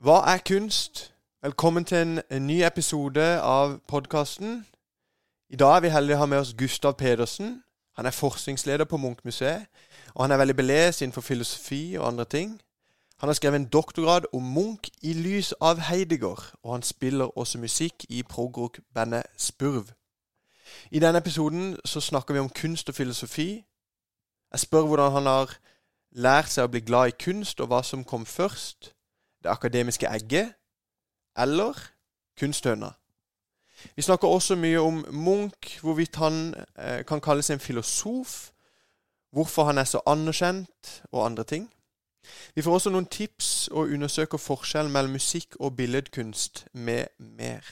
[0.00, 1.14] Hva er kunst?
[1.42, 4.66] Velkommen til en, en ny episode av podkasten.
[5.50, 7.50] I dag er vi heldige å ha med oss Gustav Pedersen.
[7.98, 9.66] Han er forskningsleder på Munch-museet,
[10.14, 12.54] og han er veldig belest innenfor filosofi og andre ting.
[13.20, 17.60] Han har skrevet en doktorgrad om Munch i lys av Heidegger, og han spiller også
[17.60, 19.90] musikk i progrock-bandet Spurv.
[20.90, 23.50] I denne episoden så snakker vi om kunst og filosofi.
[24.52, 25.54] Jeg spør hvordan han har
[26.16, 28.94] lært seg å bli glad i kunst, og hva som kom først.
[29.42, 30.52] Det akademiske egget
[31.38, 31.78] eller
[32.38, 32.90] kunsthøna.
[33.96, 38.50] Vi snakker også mye om Munch, hvorvidt han eh, kan kalles en filosof,
[39.32, 41.70] hvorfor han er så anerkjent, og andre ting.
[42.54, 47.64] Vi får også noen tips og undersøker forskjellen mellom musikk og billedkunst med mer.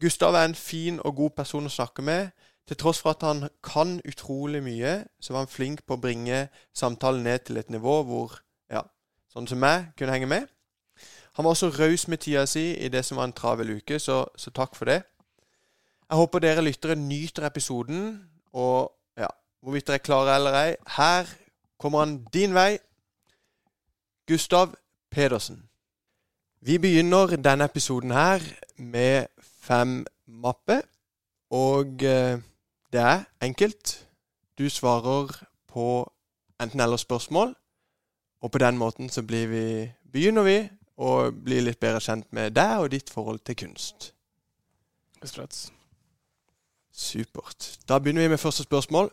[0.00, 2.30] Gustav er en fin og god person å snakke med.
[2.68, 6.48] Til tross for at han kan utrolig mye, så var han flink på å bringe
[6.74, 8.36] samtalen ned til et nivå hvor
[9.32, 10.50] sånn som meg kunne henge med.
[11.36, 14.26] Han var også raus med tida si i det som var en travel uke, så,
[14.36, 15.00] så, takk for det.
[16.10, 19.30] Jeg håper dere lyttere nyter episoden, og ja,
[19.64, 21.30] hvorvidt dere er klare eller ei, her
[21.80, 22.76] kommer han din vei.
[24.28, 24.74] Gustav
[25.10, 25.64] Pedersen.
[26.60, 28.44] Vi begynner denne episoden her
[28.76, 30.84] med fem mapper,
[31.50, 32.38] og eh,
[32.92, 33.96] det er enkelt.
[34.58, 35.32] Du svarer
[35.66, 36.12] på
[36.60, 37.56] enten-eller-spørsmål,
[38.42, 39.66] og på den måten så blir vi,
[40.12, 40.56] begynner vi
[40.98, 44.10] å bli litt bedre kjent med deg og ditt forhold til kunst.
[46.92, 47.78] Supert.
[47.88, 49.12] Da begynner vi med første spørsmål.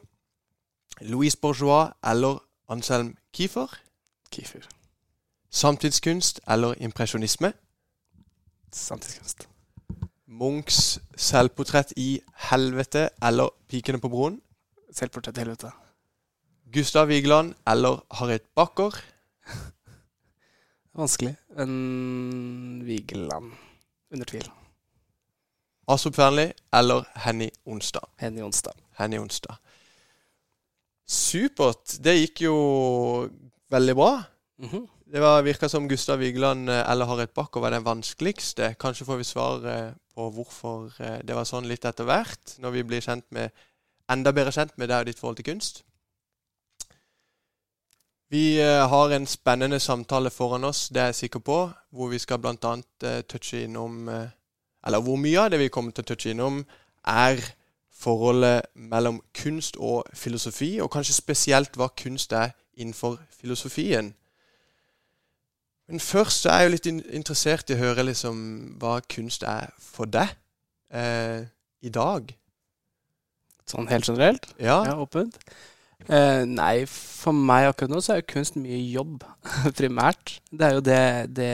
[1.02, 3.70] Louise Bourgeois eller Anselm Kiefer?
[4.34, 4.66] Kiefer.
[5.50, 7.54] Samtidskunst eller impresjonisme?
[8.74, 9.48] Samtidskunst.
[10.26, 12.20] Munchs selvportrett i
[12.50, 14.42] helvete eller Pikene på broen?
[14.94, 15.72] Selvportrett i helvete.
[16.74, 18.94] Gustav Vigeland eller Harriet Backer?
[21.00, 21.36] Vanskelig.
[21.58, 23.53] En Vigeland.
[24.11, 24.50] Under tvil.
[25.89, 28.05] Astrup Fearnley eller Henny Onsdag?
[28.17, 28.73] Henny Onsdag.
[28.98, 29.58] Henny Onsdag.
[31.09, 31.98] Supert.
[32.04, 32.55] Det gikk jo
[33.70, 34.23] veldig bra.
[34.59, 34.88] Mm -hmm.
[35.05, 38.76] Det var, virka som Gustav Vigeland eller Harriet Backer var den vanskeligste.
[38.80, 40.92] Kanskje får vi svar på hvorfor
[41.23, 43.49] det var sånn litt etter hvert, når vi blir kjent med,
[44.11, 45.83] enda bedre kjent med deg og ditt forhold til kunst.
[48.30, 51.58] Vi har en spennende samtale foran oss, det er jeg sikker på,
[51.90, 52.73] hvor vi skal bl.a.
[53.04, 54.10] Uh, touche innom
[54.86, 56.62] Eller hvor mye av det vi kommer til å touche innom,
[57.08, 57.42] er
[58.00, 64.14] forholdet mellom kunst og filosofi, og kanskje spesielt hva kunst er innenfor filosofien.
[65.89, 66.88] Men først så er jeg jo litt
[67.18, 68.42] interessert i å høre liksom
[68.80, 70.36] hva kunst er for deg
[70.94, 71.48] eh,
[71.82, 72.30] i dag.
[73.70, 74.45] Sånn helt generelt?
[74.62, 74.84] Ja.
[74.86, 75.39] ja åpent?
[76.08, 79.26] Eh, nei, for meg akkurat nå så er jo kunst mye jobb,
[79.80, 80.37] primært.
[80.49, 81.02] Det er jo det,
[81.36, 81.54] det,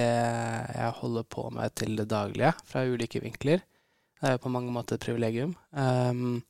[0.75, 3.63] jeg holder på med til det daglige, fra ulike vinkler.
[4.15, 5.55] Det er jo på mange måter et privilegium.
[5.75, 6.43] Um,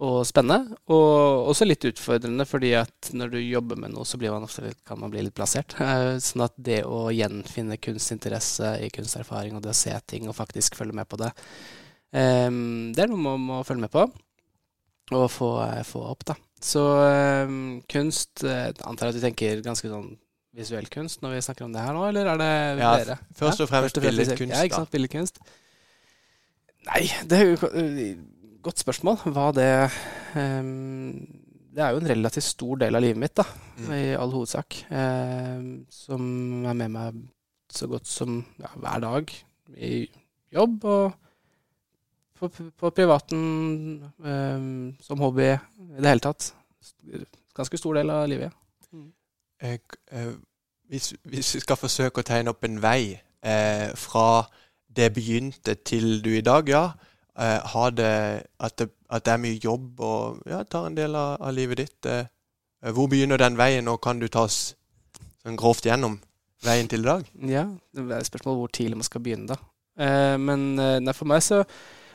[0.00, 0.76] og spennende.
[0.92, 5.00] Og også litt utfordrende, fordi at når du jobber med noe, så man ofte, kan
[5.00, 5.74] man bli litt plassert.
[5.80, 10.36] Uh, sånn at det å gjenfinne kunstinteresse i kunsterfaring, og det å se ting og
[10.38, 11.32] faktisk følge med på det,
[12.12, 14.06] um, det er noe man må følge med på
[15.10, 15.50] og få,
[15.88, 16.36] få opp, da.
[16.60, 16.82] Så
[17.48, 20.12] um, kunst Jeg antar at du tenker ganske sånn
[20.56, 22.50] visuell kunst når vi snakker om det her nå, eller er det
[22.82, 23.16] ja, dere?
[23.38, 25.38] Først og fremst ja, billedkunst, ja, ikke sant, billedkunst.
[26.88, 28.08] Nei, det er jo
[28.64, 29.20] godt spørsmål.
[29.30, 29.70] Hva det
[30.34, 31.14] um,
[31.70, 33.46] Det er jo en relativt stor del av livet mitt, da,
[33.78, 33.92] mm.
[33.94, 34.80] i all hovedsak.
[34.90, 36.24] Um, som
[36.66, 37.22] er med meg
[37.70, 39.34] så godt som ja, hver dag
[39.78, 40.02] i
[40.50, 41.29] jobb og
[42.40, 43.42] på, på privaten,
[44.18, 46.52] um, som hobby, i det hele tatt.
[47.56, 48.56] Ganske stor del av livet.
[48.92, 49.10] Mm.
[49.62, 49.80] Jeg,
[50.12, 50.32] eh,
[50.88, 54.46] hvis, hvis, vi skal forsøke å tegne opp en vei eh, fra
[54.96, 56.84] det begynte til du i dag, ja.
[57.38, 58.14] Eh, har det
[58.60, 61.78] at, det at, det er mye jobb og ja, tar en del av, av livet
[61.84, 62.08] ditt.
[62.10, 62.26] Eh,
[62.96, 64.74] hvor begynner den veien, og kan du ta oss
[65.44, 66.18] sånn grovt gjennom
[66.64, 67.30] veien til i dag?
[67.48, 67.64] Ja,
[67.96, 69.60] det er et spørsmål hvor tidlig man skal begynne, da.
[70.00, 71.62] Eh, men nei, for meg så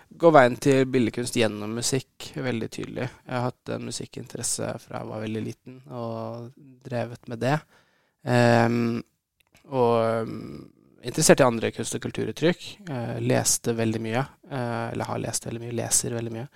[0.10, 3.08] går veien til billedkunst gjennom musikk veldig tydelig.
[3.26, 6.54] Jeg har hatt en musikkinteresse fra jeg var veldig liten, og
[6.86, 7.58] drevet med det.
[8.26, 9.04] Um,
[9.74, 10.66] og um,
[11.06, 12.68] interessert i andre kunst- og kulturuttrykk.
[12.90, 14.24] Uh, leste veldig mye.
[14.50, 15.78] Uh, eller har lest veldig mye.
[15.82, 16.48] Leser veldig mye.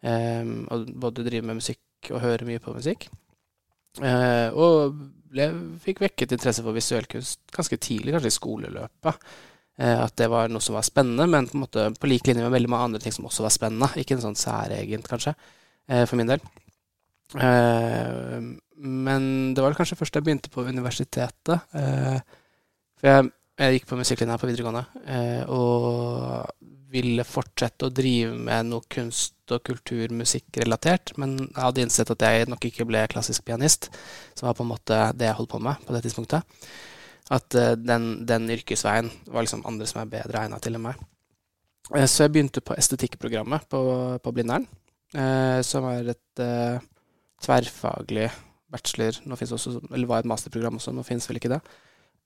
[0.00, 3.08] Um, og både driver med musikk og hører mye på musikk.
[4.00, 5.00] Uh, og
[5.30, 5.50] ble,
[5.82, 9.30] fikk vekket interesse for visuell kunst ganske tidlig, kanskje i skoleløpet.
[9.80, 12.52] At det var noe som var spennende, men på, en måte, på lik linje med
[12.52, 13.88] veldig mange andre ting som også var spennende.
[13.96, 15.32] Ikke en sånn særegent, kanskje,
[15.88, 16.42] for min del.
[18.76, 19.24] men
[19.56, 21.64] det var kanskje først jeg begynte på universitetet.
[21.70, 23.30] for jeg
[23.60, 26.48] Jeg gikk på musikklinja på videregående eh, og
[26.90, 32.48] ville fortsette å drive med noe kunst- og kulturmusikkrelatert, men jeg hadde innsett at jeg
[32.48, 33.90] nok ikke ble klassisk pianist,
[34.38, 36.56] som var på en måte det jeg holdt på med på det tidspunktet.
[37.30, 40.98] At eh, den, den yrkesveien var liksom andre som er bedre egna til enn meg.
[41.94, 43.80] Eh, så jeg begynte på estetikkprogrammet på,
[44.22, 44.66] på Blindern,
[45.14, 46.44] eh, som er et
[47.40, 48.28] tverrfaglig
[48.70, 51.58] bachelor Nå finnes også, Eller var et masterprogram også, nå finnes vel ikke det.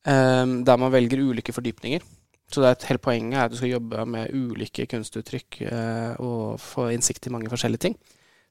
[0.04, 2.02] Der man velger ulike fordypninger.
[2.52, 5.62] Så det er et helt poenget er at du skal jobbe med ulike kunstuttrykk
[6.20, 7.96] og få innsikt i mange forskjellige ting.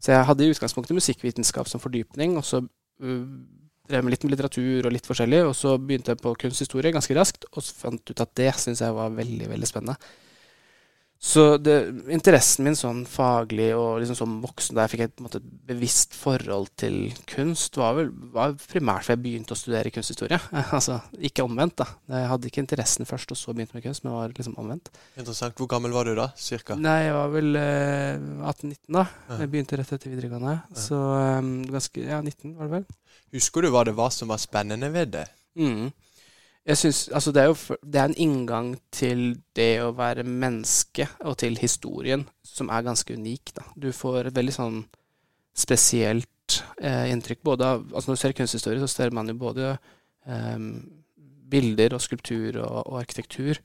[0.01, 2.63] Så jeg hadde i utgangspunktet musikkvitenskap som fordypning, og så
[3.89, 5.41] drev med litt med litteratur og litt forskjellig.
[5.49, 8.83] Og så begynte jeg på kunsthistorie ganske raskt, og så fant ut at det syns
[8.83, 9.97] jeg var veldig, veldig spennende.
[11.23, 11.75] Så det,
[12.11, 15.39] interessen min sånn faglig og liksom som voksen, da jeg fikk et, måte,
[15.69, 16.97] bevisst forhold til
[17.31, 20.41] kunst, var vel var primært fordi jeg begynte å studere kunsthistorie.
[20.75, 21.87] altså ikke omvendt, da.
[22.11, 24.91] Jeg hadde ikke interessen først, og så begynte med kunst, men var liksom omvendt.
[25.15, 25.55] Interessant.
[25.55, 26.75] Hvor gammel var du da, cirka?
[26.75, 29.07] Nei, jeg var vel eh, 18-19 da.
[29.39, 30.57] Jeg begynte rett etter videregående.
[30.75, 32.89] Så um, ganske Ja, 19 var det vel.
[33.37, 35.29] Husker du hva det var som var spennende ved det?
[35.55, 35.87] Mm.
[36.63, 41.09] Jeg synes, altså det er jo det er en inngang til det å være menneske,
[41.27, 43.51] og til historien, som er ganske unik.
[43.57, 43.65] Da.
[43.75, 44.77] Du får et veldig sånn
[45.53, 47.43] spesielt eh, inntrykk.
[47.59, 50.69] Av, altså Når du ser kunsthistorie, så ser man jo både eh,
[51.51, 53.59] bilder og skulptur og, og, arkitektur,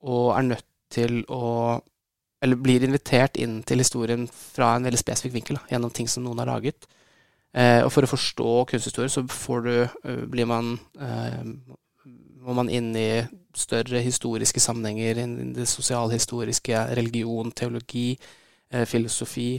[0.00, 1.80] og er nødt til å
[2.40, 6.24] Eller blir invitert inn til historien fra en veldig spesifikk vinkel, da, gjennom ting som
[6.24, 6.86] noen har laget.
[7.52, 9.20] Eh, og for å forstå kunsthistorie, så
[9.60, 11.44] du, uh, blir man uh,
[12.40, 13.22] må man inn i
[13.56, 18.14] større historiske sammenhenger, inn i det sosialhistoriske, religion, teologi,
[18.70, 19.52] eh, filosofi.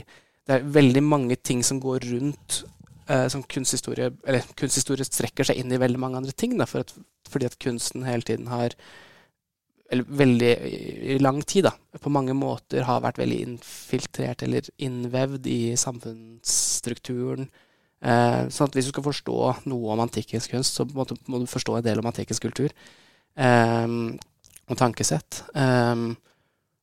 [0.46, 2.62] Det er veldig mange ting som går rundt
[3.06, 6.82] eh, som kunsthistorie Eller kunsthistorie strekker seg inn i veldig mange andre ting, da, for
[6.82, 6.94] at,
[7.30, 8.74] fordi at kunsten hele tiden har
[9.92, 10.52] Eller veldig
[11.14, 17.50] i lang tid, da, på mange måter har vært veldig infiltrert eller innvevd i samfunnsstrukturen
[18.02, 19.38] Eh, sånn at hvis du skal forstå
[19.70, 22.72] noe om antikkens kunst, så må du, må du forstå en del om antikkens kultur
[23.38, 23.96] eh,
[24.66, 25.44] og tankesett.
[25.54, 26.06] Eh,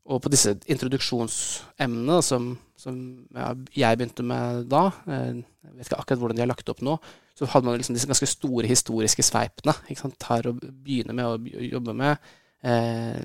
[0.09, 2.95] og på disse introduksjonsemnene som, som
[3.35, 6.95] jeg begynte med da, eh, jeg vet ikke akkurat hvordan de har lagt opp nå,
[7.37, 9.75] så hadde man liksom disse ganske store historiske sveipene.
[9.87, 10.17] Ikke sant?
[10.19, 12.31] Tar og begynner med å jobbe med,
[12.63, 13.19] eh,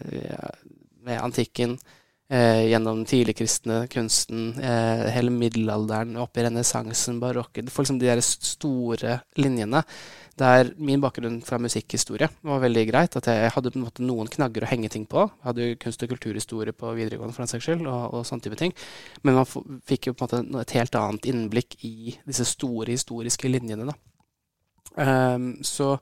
[1.03, 1.79] med antikken
[2.35, 8.23] eh, gjennom den tidligkristne kunsten, eh, hele middelalderen, opp i renessansen, barokken liksom de der
[8.25, 9.85] store linjene.
[10.37, 13.17] Der min bakgrunn fra musikkhistorie var veldig greit.
[13.17, 15.29] At jeg hadde på en måte noen knagger å henge ting på.
[15.31, 18.59] Jeg hadde kunst- og kulturhistorie på videregående for den saks skyld, og, og sånne type
[18.59, 18.75] ting.
[19.23, 19.47] Men man
[19.87, 23.93] fikk jo på en måte et helt annet innblikk i disse store historiske linjene.
[23.93, 23.95] da.
[24.95, 25.95] Um, så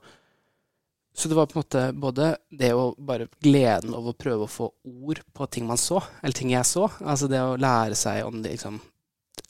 [1.13, 4.51] så det var på en måte både det å bare gleden over å prøve å
[4.51, 6.87] få ord på ting man så, eller ting jeg så.
[7.05, 8.81] Altså det å lære seg om det liksom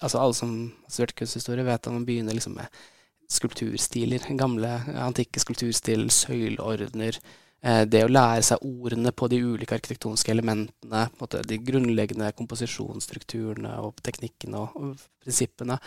[0.04, 0.50] Altså alle som
[0.84, 2.72] har studert kunsthistorie, vet at man begynner liksom med
[3.32, 4.26] skulpturstiler.
[4.36, 7.20] Gamle, antikke skulpturstiler, søyleordener.
[7.64, 11.06] Eh, det å lære seg ordene på de ulike arkitektoniske elementene,
[11.48, 15.80] de grunnleggende komposisjonsstrukturene og teknikkene og prinsippene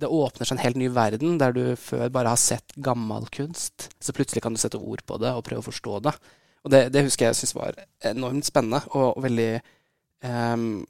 [0.00, 3.88] det åpner seg en helt ny verden, der du før bare har sett gammel kunst.
[4.02, 6.14] Så plutselig kan du sette ord på det og prøve å forstå det.
[6.64, 7.78] Og det, det husker jeg syntes var
[8.10, 9.50] enormt spennende og, veldig
[10.24, 10.84] um,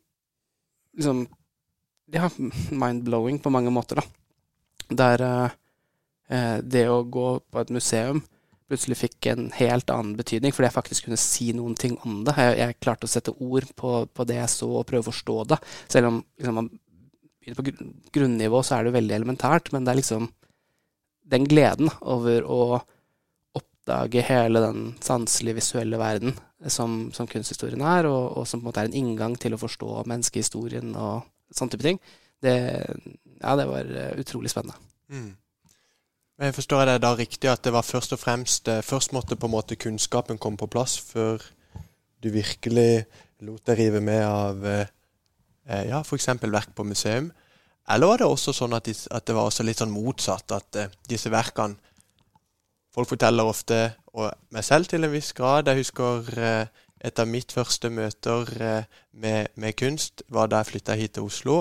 [0.95, 1.25] Liksom
[2.15, 2.29] Ja,
[2.71, 4.05] mind-blowing på mange måter, da.
[4.95, 8.23] Der uh, det å gå på et museum
[8.71, 12.35] plutselig fikk en helt annen betydning, fordi jeg faktisk kunne si noen ting om det.
[12.41, 15.37] Jeg, jeg klarte å sette ord på, på, det jeg så, og prøve å forstå
[15.53, 15.59] det.
[15.93, 16.71] Selv om liksom, man
[17.53, 17.67] på
[18.15, 20.31] grunnivå så er det veldig elementært, men det er liksom
[21.35, 22.61] den gleden over å
[23.57, 26.35] oppdage hele den sanselige, visuelle verden
[26.73, 29.61] som, som kunsthistorien er, og, og, som på en måte er en inngang til å
[29.61, 31.25] forstå menneskehistorien og
[31.55, 32.01] sånn type ting,
[32.45, 32.57] det,
[33.41, 34.77] ja, det var eh, utrolig spennende.
[35.13, 35.33] Mm.
[36.45, 39.37] Jeg forstår jeg det da riktig at det var først og fremst eh, Først måtte
[39.39, 41.45] på en måte kunnskapen komme på plass før
[42.25, 43.05] du virkelig
[43.45, 44.65] lot deg rive med av
[45.67, 46.29] eh, eh, ja, f.eks.
[46.43, 47.33] verk på museum?
[47.89, 50.95] Eller var det også sånn at, de, at det var litt sånn motsatt, at eh,
[51.09, 51.77] disse verkene
[52.95, 53.77] Folk forteller ofte,
[54.15, 58.53] og meg selv til en viss grad Jeg husker eh, et av mitt første møter
[58.63, 61.57] eh, med, med, kunst var da jeg flytta hit til Oslo.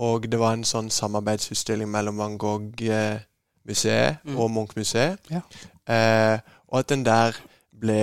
[0.00, 4.38] Og det var en sånn samarbeidsutstilling mellom Van Gogh-museet mm.
[4.38, 5.28] og Munch-museet.
[5.32, 5.42] Ja.
[5.84, 6.38] Eh,
[6.70, 7.36] og at den der
[7.76, 8.00] ble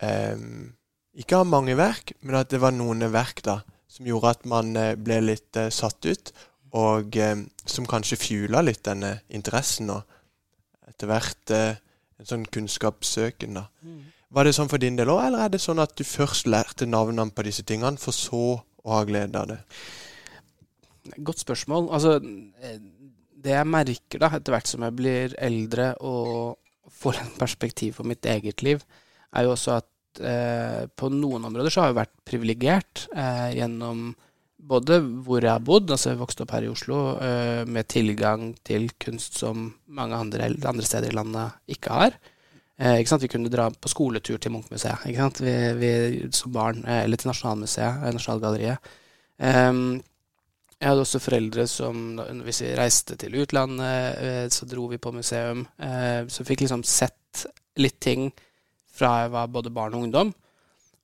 [0.00, 0.40] eh,
[1.16, 3.60] Ikke av mange verk, men at det var noen verk da
[3.96, 6.32] som gjorde at man eh, ble litt uh, satt ut,
[6.76, 10.04] og uh, som kanskje fjula litt denne interessen og
[10.86, 13.58] etter hvert en sånn kunnskapssøken.
[13.58, 13.66] da.
[13.84, 14.04] Mm.
[14.36, 16.86] Var det sånn for din del òg, eller er det sånn at du først lærte
[16.88, 19.58] navnene på disse tingene, for så å ha glede av det?
[21.26, 21.90] Godt spørsmål.
[21.94, 22.16] Altså,
[23.46, 26.56] det jeg merker da, etter hvert som jeg blir eldre og
[26.96, 28.82] får en perspektiv på mitt eget liv,
[29.36, 34.08] er jo også at eh, på noen områder så har jeg vært privilegert eh, gjennom
[34.66, 38.48] både hvor jeg har bodd, altså jeg vokste opp her i Oslo, eh, med tilgang
[38.66, 42.18] til kunst som mange andre, andre steder i landet ikke har.
[42.76, 45.92] Uh, ikke vi kunne dra på skoletur til Munchmuseet vi, vi,
[46.28, 48.90] som barn, uh, eller til Nasjonalmuseet, Nasjonalgalleriet.
[49.40, 50.02] Um,
[50.76, 55.62] jeg hadde også foreldre som, hvis vi reiste til utlandet, så dro vi på museum.
[56.28, 57.46] Så fikk liksom sett
[57.80, 58.26] litt ting
[58.96, 60.32] fra jeg var både barn og ungdom.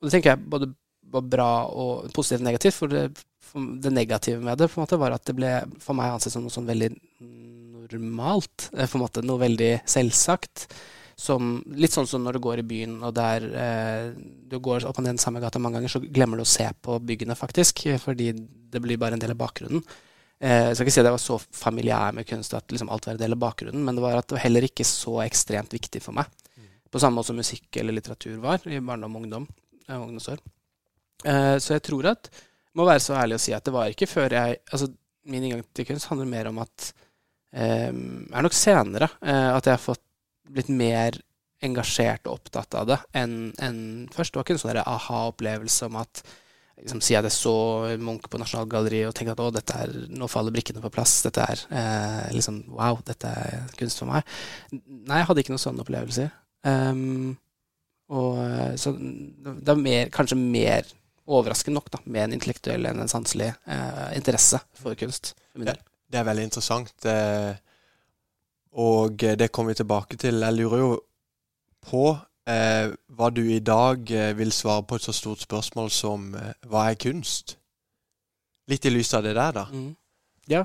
[0.01, 0.73] Og det tenker jeg både
[1.13, 3.05] var bra og positivt og negativt, for det
[3.53, 5.51] det negative med det på en måte var at det ble
[5.83, 6.89] for meg ansett som noe sånn veldig
[7.93, 8.71] normalt.
[8.73, 10.69] Eh, på en måte Noe veldig selvsagt.
[11.23, 14.07] Som, litt sånn som når du går i byen, og der eh,
[14.49, 16.65] du går opp og ned den samme gata mange ganger, så glemmer du å se
[16.83, 17.85] på byggene, faktisk.
[18.03, 19.85] Fordi det blir bare en del av bakgrunnen.
[20.41, 23.07] Eh, jeg skal ikke si at jeg var så familiær med kunst at liksom alt
[23.07, 25.77] var en del av bakgrunnen, men det var at det var heller ikke så ekstremt
[25.77, 26.33] viktig for meg.
[26.93, 29.47] På samme måte som musikk eller litteratur var i barndom og ungdom.
[29.89, 30.43] og ungdomsår.
[31.25, 32.31] Eh, så jeg tror at
[32.77, 34.89] må være så ærlig å si at det var ikke før jeg Altså,
[35.29, 36.93] min inngang til kunst handler mer om at
[37.55, 40.03] eh, er nok senere eh, at jeg har fått
[40.53, 41.19] blitt mer
[41.63, 43.83] engasjert og opptatt av det enn en
[44.13, 44.33] først.
[44.33, 46.25] Det var ikke en sånn aha-opplevelse om at
[46.81, 47.55] liksom, Si at jeg så
[48.03, 51.21] Munch på Nasjonalgalleriet og tenkte at å, dette er, nå faller brikkene på plass.
[51.27, 54.27] Dette er eh, liksom Wow, dette er kunst for meg.
[54.73, 56.33] Nei, jeg hadde ikke noen sånne opplevelser.
[56.63, 57.33] Um,
[58.13, 60.89] og eh, så det er mer, kanskje mer
[61.33, 65.33] overraskende nok, da, med en intellektuell enn en sanselig eh, interesse for kunst.
[65.53, 65.79] For det,
[66.11, 67.55] det, er veldig interessant, eh,
[68.83, 70.43] og det kommer vi tilbake til.
[70.45, 70.93] Jeg lurer jo
[71.89, 72.05] på
[72.49, 76.53] eh, hva du i dag eh, vil svare på et så stort spørsmål som eh,
[76.69, 77.57] hva er kunst?
[78.71, 79.67] Litt i lys av det der, da.
[79.73, 79.91] Mm.
[80.51, 80.63] Ja.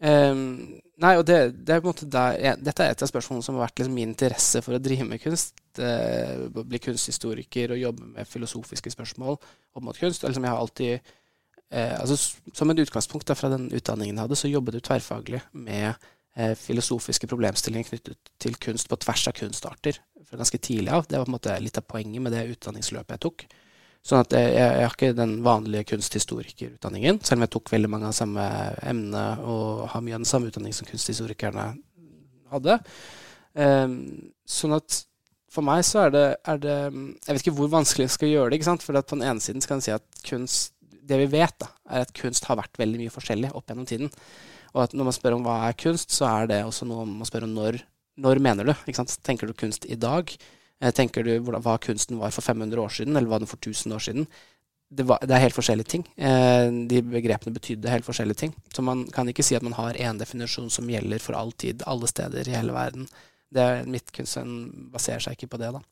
[0.00, 3.46] Um, nei, og det, det, er på en måte der, Dette er et av spørsmålene
[3.46, 5.56] som har vært liksom min interesse for å drive med kunst.
[5.80, 10.26] Eh, bli kunsthistoriker og jobbe med filosofiske spørsmål opp mot kunst.
[10.26, 12.18] Liksom jeg har alltid eh, altså,
[12.56, 15.88] Som et utgangspunkt da, fra den utdanningen jeg hadde, så jobbet du tverrfaglig med
[16.36, 21.08] eh, filosofiske problemstillinger knyttet til kunst på tvers av kunstarter fra ganske tidlig av.
[21.08, 23.46] Det var på en måte litt av poenget med det utdanningsløpet jeg tok.
[24.06, 28.08] Sånn at jeg, jeg, har ikke den vanlige kunsthistorikerutdanningen, selv om jeg tok veldig mange
[28.08, 28.46] av samme
[28.88, 31.66] emne og har mye av den samme utdanning som kunsthistorikerne
[32.50, 32.78] hadde.
[33.52, 33.94] Um,
[34.48, 35.02] sånn at
[35.50, 36.76] for meg så er det, er det,
[37.26, 38.60] Jeg vet ikke hvor vanskelig jeg skal gjøre det.
[38.60, 38.84] ikke sant?
[38.86, 40.76] For på den ene siden skal en si at kunst
[41.10, 44.12] Det vi vet, da, er at kunst har vært veldig mye forskjellig opp gjennom tiden.
[44.76, 47.26] Og at når man spør om hva er kunst, så er det også noe man
[47.26, 47.80] spør om når.
[48.22, 48.70] Når mener du?
[48.86, 49.16] ikke sant?
[49.26, 50.30] Tenker du kunst i dag?
[50.80, 53.94] Eh, tenker du hva kunsten var for 500 år siden, eller hva den for 1000
[53.96, 54.26] år siden?
[54.90, 56.04] Det, var, det er helt forskjellige ting.
[56.16, 58.54] Eh, de begrepene betydde helt forskjellige ting.
[58.74, 61.84] Så man kan ikke si at man har én definisjon som gjelder for all tid,
[61.86, 63.06] alle steder i hele verden.
[63.50, 65.82] Det er, mitt kunsten baserer seg ikke på det, da.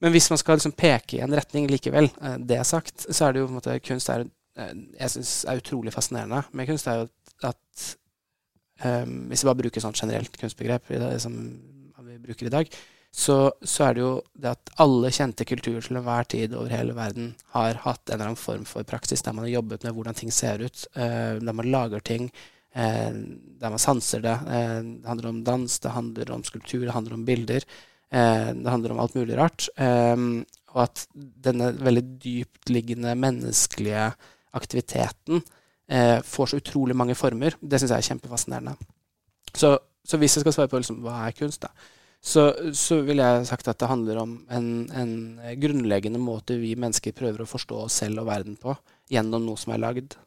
[0.00, 3.32] Men hvis man skal liksom peke i en retning likevel, eh, det sagt, så er
[3.32, 4.28] det jo på en måte kunst er,
[4.60, 7.10] jeg synes er utrolig fascinerende med kunst, er jo
[7.48, 7.84] at
[8.84, 11.32] um, Hvis vi bare bruker sånn generelt kunstbegrep det, som
[12.04, 12.74] vi bruker i dag,
[13.10, 16.94] så, så, er det jo det at alle kjente kulturer til enhver tid over hele
[16.94, 20.18] verden har hatt en eller annen form for praksis der man har jobbet med hvordan
[20.20, 22.30] ting ser ut, eh, der man lager ting,
[22.70, 23.10] eh,
[23.60, 24.36] der man sanser det.
[24.46, 27.66] Eh, det handler om dans, det handler om skulptur, det handler om bilder.
[28.10, 29.68] Eh, det handler om alt mulig rart.
[29.74, 30.16] Eh,
[30.70, 34.12] og at denne veldig dyptliggende menneskelige
[34.54, 35.42] aktiviteten
[35.90, 38.74] eh, får så utrolig mange former, det syns jeg er kjempefascinerende.
[39.50, 39.76] Så,
[40.06, 41.74] så, hvis jeg skal svare på liksom, hva er kunst, da,
[42.20, 45.12] så, så ville jeg sagt at det handler om en, en,
[45.60, 48.74] grunnleggende måte vi mennesker prøver å forstå oss selv og verden på
[49.10, 50.18] gjennom noe som er lagd.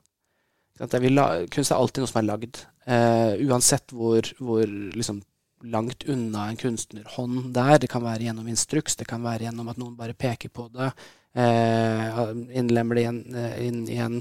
[0.81, 2.63] kunst er alltid noe som er lagd.
[2.89, 5.21] Uh, uansett hvor, hvor liksom,
[5.63, 7.77] langt unna en kunstnerhånd der.
[7.77, 10.89] Det kan være gjennom instruks, det kan være gjennom at noen bare peker på det.
[11.37, 14.17] Uh, innlemmer det inn, uh, inn i en,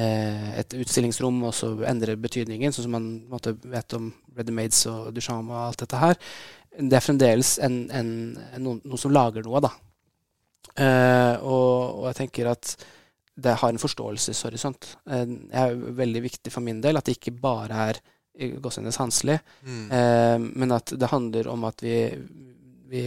[0.00, 4.82] uh, et utstillingsrom, og så endrer betydningen, sånn som man måtte, vet om Ready Mades
[4.88, 6.20] og Duchamp og alt dette her
[6.78, 8.10] det er fremdeles en, en,
[8.56, 9.72] noen, noen, som lager noe, da.
[10.72, 12.74] Uh, og, og, jeg tenker at
[13.42, 14.94] det har en forståelseshorisont.
[15.04, 18.00] Uh, det er veldig viktig for min del at det ikke bare er
[18.62, 19.36] gåsehudet hanselig,
[19.66, 19.84] mm.
[19.92, 21.96] uh, men at det handler om at vi,
[22.88, 23.04] vi,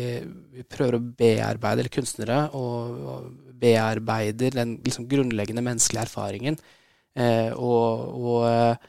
[0.53, 6.57] vi prøver å bearbeide, eller kunstnere, og, og bearbeider den liksom, grunnleggende menneskelige erfaringen.
[7.55, 8.87] og, og eh,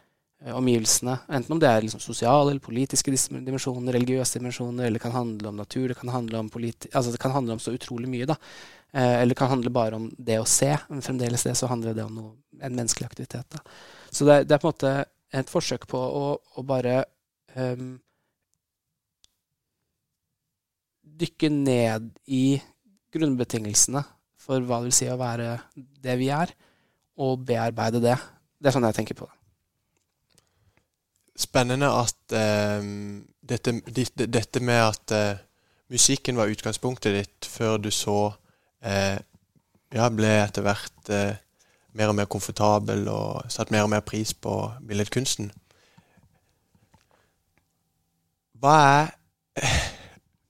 [0.55, 1.17] omgivelsene.
[1.29, 5.51] Enten om det er liksom sosiale eller politiske dimensjoner, religiøse dimensjoner, eller det kan handle
[5.51, 8.29] om natur, det kan handle om, altså det kan handle om så utrolig mye.
[8.31, 8.37] da.
[8.93, 11.95] Eh, eller det kan handle bare om det å se, men fremdeles det så handler
[11.97, 13.47] det om noe, en menneskelig aktivitet.
[13.51, 13.61] da.
[14.11, 14.95] Så det, det, er på en måte
[15.35, 16.27] et forsøk på å,
[16.57, 17.03] å bare
[17.57, 17.97] um,
[21.03, 22.61] dykke ned i
[23.13, 24.05] grunnbetingelsene
[24.47, 26.53] for hva det vil si å være det vi er,
[27.19, 28.17] og bearbeide det.
[28.61, 29.36] Det er sånn jeg tenker på det.
[31.37, 32.85] Spennende at uh,
[33.49, 33.75] dette,
[34.27, 35.43] dette, med at uh,
[35.93, 39.19] musikken var utgangspunktet ditt før du så uh,
[39.93, 41.13] ja, ble etter hvert
[41.97, 44.53] mer og mer komfortabel og satt mer og mer pris på
[44.89, 45.53] billedkunsten.
[48.61, 49.15] Hva er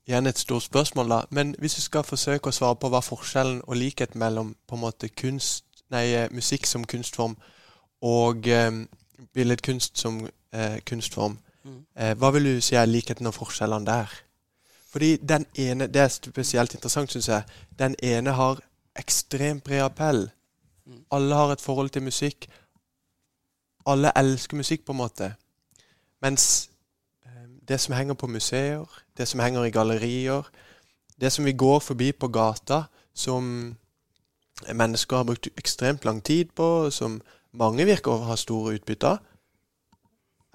[0.06, 1.20] Igjen et stort spørsmål, da.
[1.30, 4.84] Men hvis du skal forsøke å svare på hva forskjellen og likhet mellom på en
[4.84, 7.34] måte kunst, nei, musikk som kunstform
[8.06, 8.84] og eh,
[9.34, 10.20] billedkunst som
[10.56, 11.80] eh, kunstform, mm.
[11.96, 14.14] eh, hva vil du si er likheten og forskjellene der?
[14.90, 17.42] Fordi den ene, Det er spesielt interessant, syns jeg.
[17.78, 18.60] Den ene har
[18.96, 20.30] ekstremt bred appell.
[20.86, 21.04] Mm.
[21.10, 22.48] Alle har et forhold til musikk.
[23.86, 25.34] Alle elsker musikk, på en måte.
[26.22, 26.70] Mens
[27.26, 30.42] eh, det som henger på museer, det som henger i gallerier,
[31.20, 32.82] det som vi går forbi på gata,
[33.14, 33.76] som
[34.72, 37.20] mennesker har brukt ekstremt lang tid på, som
[37.52, 39.18] mange virker å ha store utbytter av,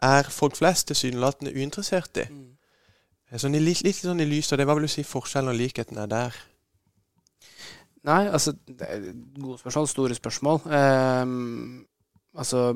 [0.02, 2.26] er folk flest tilsynelatende uinteressert i.
[2.30, 2.48] Mm.
[3.40, 6.00] Sånn litt, litt, sånn i lys av det, hva vil du si forskjellen og likheten
[6.02, 6.40] er der?
[8.10, 9.06] Nei, altså det er
[9.38, 9.88] Gode spørsmål.
[9.88, 10.62] Store spørsmål.
[10.66, 11.86] Um,
[12.36, 12.74] altså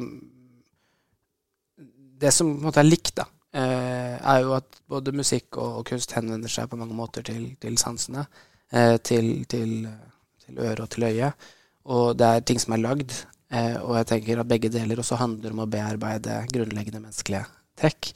[2.22, 3.26] Det som på en måte er likt, da,
[3.58, 7.50] uh, er jo at både musikk og, og, kunst henvender seg på mange måter til,
[7.60, 8.24] til sansene.
[8.72, 9.90] Uh, til, til,
[10.46, 11.34] til øre og til øye.
[11.86, 13.12] Og det er ting som er lagd.
[13.56, 17.46] Uh, og jeg tenker at begge deler også handler om å bearbeide grunnleggende menneskelige
[17.80, 18.12] trekk.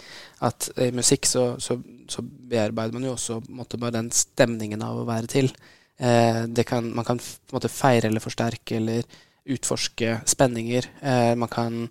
[0.46, 1.78] At i musikk så, så,
[2.12, 5.52] så bearbeider man jo også måte, bare den stemningen av å være til.
[6.00, 7.20] Eh, kan, man kan
[7.52, 9.04] måte feire eller forsterke eller
[9.50, 10.88] utforske spenninger.
[11.02, 11.90] Eh, man kan,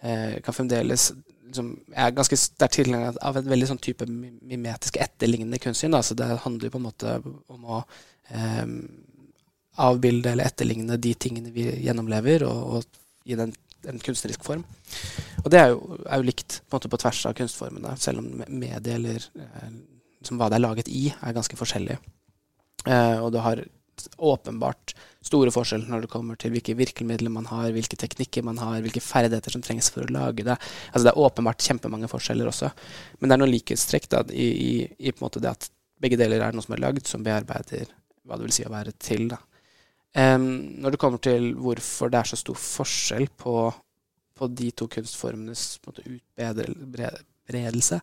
[0.00, 1.10] eh, kan fremdeles
[1.46, 5.94] liksom, Jeg er ganske sterkt tilhenger av et veldig sånn type mimetisk etterlignende kunstsyn.
[5.94, 7.16] Altså det handler jo på en måte
[7.50, 7.82] om å
[8.30, 8.66] eh,
[9.78, 13.54] avbilde eller etterligne de tingene vi gjennomlever, og, og gi den
[13.88, 14.64] en kunstnerisk form.
[15.44, 18.94] Og det er jo, er jo likt på, på, tvers av kunstformene, selv om mediet
[18.96, 19.76] eller eh,
[20.30, 21.96] hva det er laget i, er ganske forskjellig.
[22.86, 23.62] Eh, og det har
[24.16, 28.78] åpenbart store forskjeller når det kommer til hvilke virkemidler man har, hvilke teknikker man har,
[28.84, 30.56] hvilke ferdigheter som trengs for å lage det.
[30.90, 32.70] Altså Det er åpenbart kjempemange forskjeller også.
[33.20, 35.68] Men det er noe likhetstrekk da, i, i, i, på en måte det at
[36.00, 37.92] begge deler er noe som er lagd, som bearbeider
[38.24, 39.28] hva det vil si å være til.
[39.32, 39.40] da.
[40.16, 43.52] Når det kommer til hvorfor det er så stor forskjell på,
[44.34, 48.00] på de to kunstformenes utbredelse,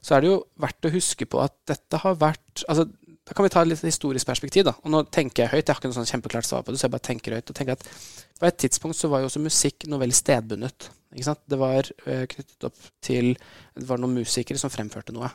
[0.00, 2.86] så er det jo verdt å huske på at dette har vært altså
[3.30, 4.64] da kan vi ta et litt historisk perspektiv.
[4.66, 4.72] da.
[4.82, 5.62] Og nå tenker jeg høyt.
[5.62, 7.52] Jeg har ikke noe sånn kjempeklart svar på det, så jeg bare tenker høyt.
[7.52, 7.84] og tenker at
[8.40, 10.88] På et tidspunkt så var jo også musikk noe veldig stedbundet.
[11.14, 11.42] Ikke sant?
[11.46, 13.36] Det var uh, knyttet opp til
[13.76, 15.30] Det var noen musikere som fremførte noe.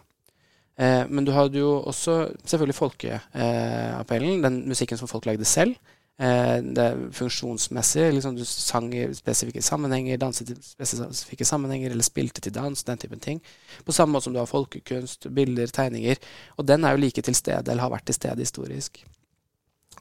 [0.76, 5.78] Uh, men du hadde jo også selvfølgelig folkeappellen, uh, den musikken som folk lagde selv.
[6.17, 8.13] Eh, det funksjonsmessig.
[8.13, 13.01] Liksom du sang i spesifikke sammenhenger, danset i spesifikke sammenhenger, eller spilte til dans, den
[13.01, 13.41] typen ting.
[13.84, 16.21] På samme måte som du har folkekunst, bilder, tegninger.
[16.56, 19.04] Og den er jo like til stede, eller har vært til stede historisk.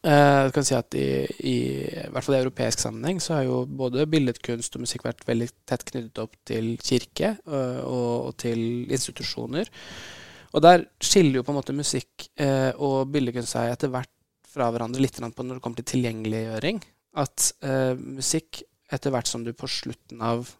[0.04, 3.62] Jeg kan si at i, i, i hvert fall i europeisk sammenheng så har jo
[3.64, 7.78] både billedkunst og musikk vært veldig tett knyttet opp til kirke og,
[8.26, 9.70] og til institusjoner.
[10.52, 12.28] Og der skiller jo på en måte musikk
[12.76, 14.12] og billedkunst seg etter hvert
[14.54, 16.82] fra hverandre litt på når det kommer til tilgjengeliggjøring.
[17.20, 18.62] At uh, musikk,
[18.92, 20.52] etter hvert som du på slutten av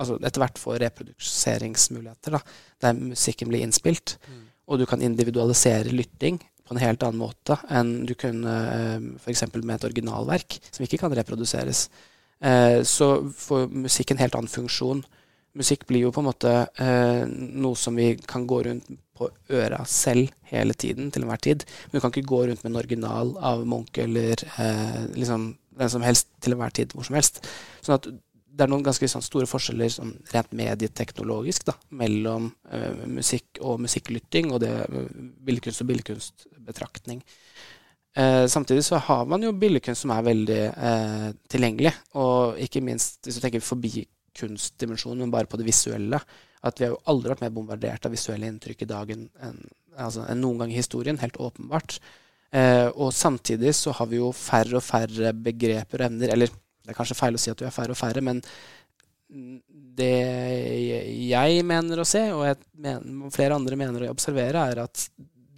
[0.00, 2.38] Altså etter hvert får reproduseringsmuligheter, da,
[2.82, 4.38] der musikken blir innspilt, mm.
[4.72, 9.44] og du kan individualisere lytting på en helt annen måte enn du kunne uh, f.eks.
[9.52, 11.84] med et originalverk, som ikke kan reproduseres.
[12.42, 15.04] Uh, så får musikk en helt annen funksjon.
[15.58, 18.88] Musikk blir jo på en måte eh, noe som vi kan gå rundt
[19.18, 21.66] på øra selv hele tiden, til enhver tid.
[21.88, 25.92] Men du kan ikke gå rundt med en original av Munch eller eh, liksom hvem
[25.92, 27.42] som helst til enhver tid, hvor som helst.
[27.84, 28.08] Sånn at
[28.52, 33.80] det er noen ganske sånn, store forskjeller sånn, rent medieteknologisk da, mellom eh, musikk og
[33.80, 35.06] musikklytting og det uh,
[35.46, 37.22] billedkunst og billedkunstbetraktning.
[38.16, 43.24] Eh, samtidig så har man jo billedkunst som er veldig eh, tilgjengelig, og ikke minst
[43.24, 44.04] hvis du tenker forbi
[44.38, 46.20] kunstdimensjonen, men bare på det visuelle
[46.62, 49.24] at vi har jo aldri vært mer bombardert av visuelle inntrykk i dag enn
[49.98, 51.98] altså, en noen gang i historien, helt åpenbart.
[52.52, 56.34] Eh, og samtidig så har vi jo færre og færre begreper og evner.
[56.34, 58.42] Eller det er kanskje feil å si at vi har færre og færre, men
[59.96, 60.12] det
[61.32, 65.06] jeg mener å se, og mener, flere andre mener å observere, er at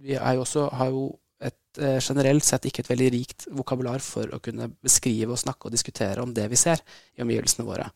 [0.05, 1.05] vi er jo også, har jo
[1.45, 5.67] et eh, generelt sett ikke et veldig rikt vokabular for å kunne beskrive og snakke
[5.67, 6.81] og diskutere om det vi ser
[7.17, 7.89] i omgivelsene våre.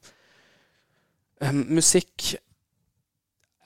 [1.39, 2.34] Um, musikk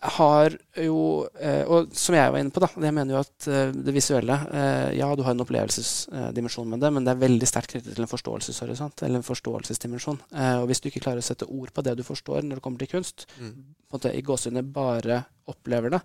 [0.04, 0.98] har jo
[1.40, 2.70] eh, Og som jeg var inne på, da.
[2.84, 6.92] Jeg mener jo at eh, det visuelle eh, Ja, du har en opplevelsesdimensjon med det,
[6.96, 10.20] men det er veldig sterkt knyttet til en forståelseshorisont, eller en forståelsesdimensjon.
[10.60, 12.84] Og hvis du ikke klarer å sette ord på det du forstår når det kommer
[12.84, 13.54] til kunst, mm.
[13.88, 16.04] på en måte i gåsehudene bare opplever det,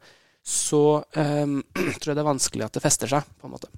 [0.49, 1.59] så um,
[1.99, 3.71] tror jeg det er vanskelig at det fester seg, på en måte.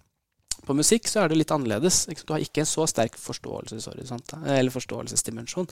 [0.71, 2.05] På musikk så er det litt annerledes.
[2.23, 5.67] Du har ikke en så sterk forståelseshorisont, eller forståelsesdimensjon.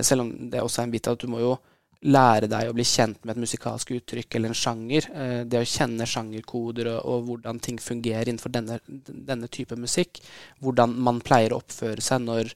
[0.00, 1.58] selv om det også er en bit av at du må jo
[2.00, 5.08] lære deg å bli kjent med et musikalsk uttrykk eller en sjanger.
[5.12, 10.22] Eh, det å kjenne sjangerkoder og, og, hvordan ting fungerer innenfor denne, denne, type musikk.
[10.64, 12.54] Hvordan man pleier å oppføre seg når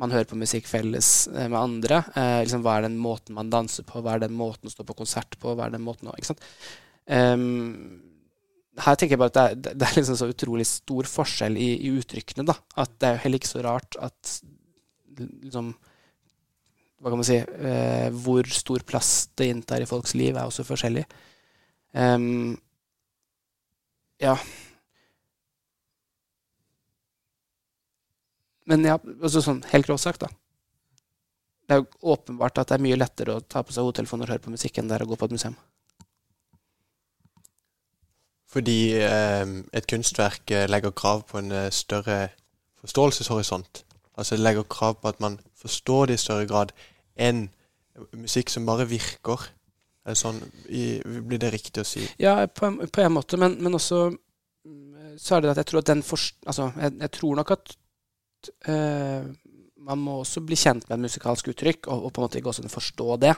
[0.00, 2.02] man hører på musikk felles eh, med andre.
[2.16, 4.88] Eh, liksom, hva er den måten man danser på, hva er den måten å stå
[4.88, 6.44] på konsert på, hva er den måten å ikke sant?
[7.06, 8.00] Um,
[8.84, 11.68] her tenker jeg bare at det er, det er liksom så utrolig stor forskjell i,
[11.88, 12.44] i uttrykkene.
[12.48, 14.32] da, At det er jo heller ikke så rart at
[15.16, 15.74] liksom
[17.00, 20.64] hva kan man si, eh, hvor stor plass det inntar i folks liv, er også
[20.64, 21.04] forskjellig.
[21.92, 22.56] Um,
[24.18, 24.32] ja.
[28.66, 30.32] Men ja, altså sånn, helt grovt sagt, da.
[31.66, 34.32] Det er jo åpenbart at det er mye lettere å ta på seg hodetelefonen og
[34.32, 35.56] høre på musikk enn det er å gå på et museum.
[38.56, 39.42] Fordi eh,
[39.76, 42.30] et kunstverk eh, legger krav på en eh, større
[42.80, 43.82] forståelseshorisont.
[44.16, 46.72] Altså det legger krav på at man forstår det i større grad
[47.20, 47.50] enn
[48.16, 49.50] musikk som bare virker.
[50.16, 50.38] Sånn,
[50.68, 52.04] blir det riktig å si?
[52.22, 55.68] Ja, på en, på en måte, men, men, også mm, så er det at jeg
[55.72, 56.36] tror at den forst...
[56.46, 57.74] Altså, jeg, jeg, tror nok at
[58.68, 59.26] uh,
[59.88, 62.52] man må også bli kjent med et musikalsk uttrykk, og, og på en måte ikke
[62.52, 63.34] også forstå det.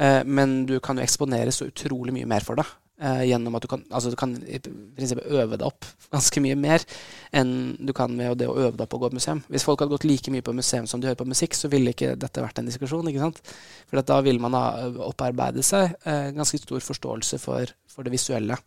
[0.00, 2.64] Uh, men du kan jo eksponere så utrolig mye mer for det.
[2.98, 6.56] Eh, gjennom at du kan, altså du kan i prinsippet øve deg opp ganske mye
[6.58, 6.82] mer
[7.30, 9.42] enn du kan med det å øve deg opp å gå på museum.
[9.46, 11.94] Hvis folk hadde gått like mye på museum som de hører på musikk, så ville
[11.94, 13.06] ikke dette vært en diskusjon.
[13.06, 13.38] ikke sant?
[13.86, 18.58] For da ville man ha opparbeide seg eh, ganske stor forståelse for, for, det visuelle.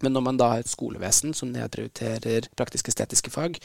[0.00, 3.60] Men når man da har et skolevesen som nedprioriterer praktisk-estetiske fag,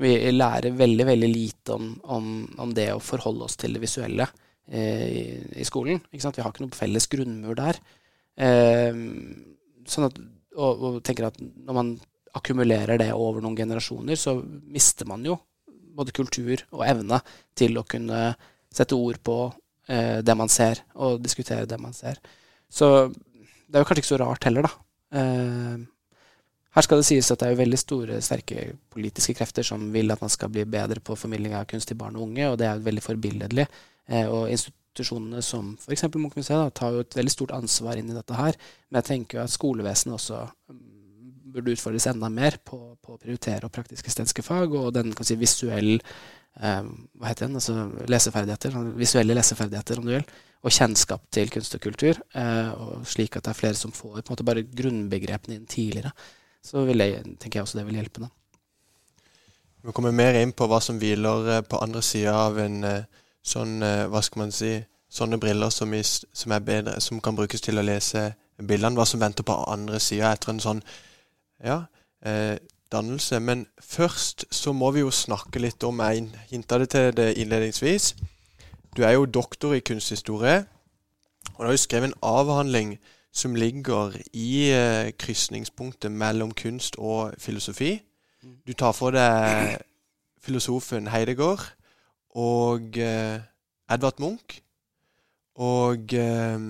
[0.00, 4.32] vi lærer veldig veldig lite om, om, om, det å forholde oss til det visuelle
[4.70, 5.24] eh, i,
[5.60, 6.00] i, skolen.
[6.08, 6.40] ikke sant?
[6.40, 7.84] Vi har ikke noen felles grunnmur der.
[8.36, 8.92] Eh,
[9.88, 10.18] sånn at,
[10.56, 11.94] og, og, tenker at når man
[12.36, 15.36] akkumulerer det over noen generasjoner, så mister man jo
[15.92, 17.18] både kultur og evne
[17.58, 18.30] til å kunne
[18.72, 19.36] sette ord på
[19.92, 22.20] eh, det man ser, og diskutere det man ser.
[22.72, 24.72] Så det er jo kanskje ikke så rart heller, da.
[25.20, 25.82] Eh,
[26.72, 30.22] her skal det sies at det er veldig store, sterke politiske krefter som vil at
[30.24, 32.78] man skal bli bedre på formidling av kunst til barn og unge, og det er
[32.78, 33.66] jo veldig forbilledlig.
[34.08, 34.48] Eh, og
[34.92, 36.04] institusjonene som f.eks.
[36.14, 38.56] Munchmuseet tar jo et veldig stort ansvar inn i dette her.
[38.90, 40.82] Men jeg tenker jo at skolevesenet også mm,
[41.54, 45.98] burde utfordres enda mer på, på å prioritere og praktisk-estetiske fag, og den si, visuelle
[46.60, 50.28] eh, hva heter den, altså leseferdigheter, sånn visuelle leseferdigheter, om du vil,
[50.62, 54.20] og kjennskap til kunst og kultur, eh, og slik at det er flere som får
[54.20, 56.12] på en måte bare grunnbegrepene inn tidligere.
[56.62, 58.28] Så jeg, tenker jeg også det vil hjelpe.
[58.28, 58.30] da.
[59.82, 63.21] Vi kommer mer inn på hva som hviler eh, på andre sida av en uh,
[63.42, 64.76] sånn, eh, hva skal man si,
[65.12, 68.96] sånne briller som, i, som, er bedre, som kan brukes til å lese bildene.
[68.96, 70.82] Hva som venter på andre sida etter en sånn
[71.64, 71.82] ja,
[72.24, 72.56] eh,
[72.92, 73.40] dannelse.
[73.40, 78.14] Men først så må vi jo snakke litt om Jeg hinta det til det innledningsvis.
[78.96, 80.64] Du er jo doktor i kunsthistorie,
[81.54, 82.98] og du har jo skrevet en avhandling
[83.32, 88.02] som ligger i eh, krysningspunktet mellom kunst og filosofi.
[88.42, 88.56] Mm.
[88.66, 89.78] Du tar for deg
[90.42, 91.72] filosofen Heidegger
[92.38, 93.40] og eh,
[93.92, 94.60] Edvard Munch.
[95.60, 96.66] Og eh,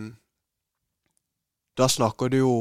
[1.79, 2.55] da snakker du jo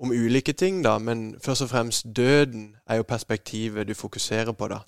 [0.00, 4.68] om ulike ting, da, men først og fremst døden er jo perspektivet du fokuserer på,
[4.68, 4.82] da.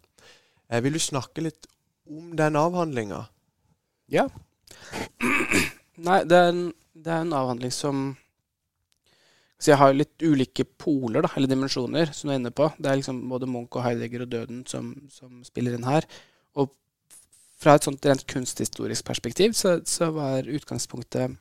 [0.70, 1.68] Eh, vil du snakke litt
[2.08, 3.24] om den avhandlinga?
[4.08, 4.28] Ja.
[5.98, 8.10] Nei, det er, en, det er en avhandling som
[9.58, 12.68] så jeg har litt ulike poler, da, eller dimensjoner, som du er inne på.
[12.78, 16.06] Det er liksom både Munch og Heidegger og døden som, som spiller inn her.
[16.56, 16.72] Og
[17.58, 21.36] fra et sånt rent kunsthistorisk perspektiv så, så var utgangspunktet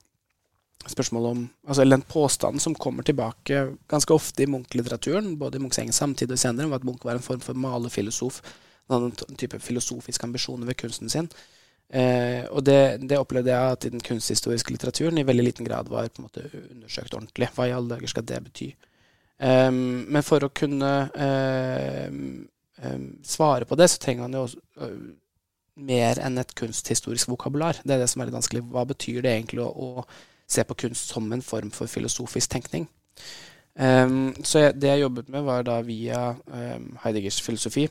[0.88, 5.62] spørsmålet om altså, Eller den påstanden som kommer tilbake ganske ofte i Munch-litteraturen, både i
[5.62, 8.42] Munchs egen samtid og senere, om at Munch var en form for malerfilosof.
[8.90, 11.28] En annen type filosofiske ambisjoner ved kunsten sin.
[11.90, 15.88] Eh, og det, det, opplevde jeg at i den kunsthistoriske litteraturen i veldig liten grad
[15.90, 17.50] var på en måte undersøkt ordentlig.
[17.56, 18.70] Hva i alle dager skal det bety?
[19.38, 22.48] Um, men for å kunne um,
[23.26, 24.44] svare på det, så trenger man jo
[25.78, 27.80] mer enn et kunsthistorisk vokabular.
[27.84, 28.64] Det er det som er litt vanskelig.
[28.74, 30.06] Hva betyr det egentlig å, å
[30.50, 32.88] se på kunst som en form for filosofisk tenkning?
[33.78, 37.86] Um, så jeg, det jeg jobbet med, var da via um, Heideggers filosofi.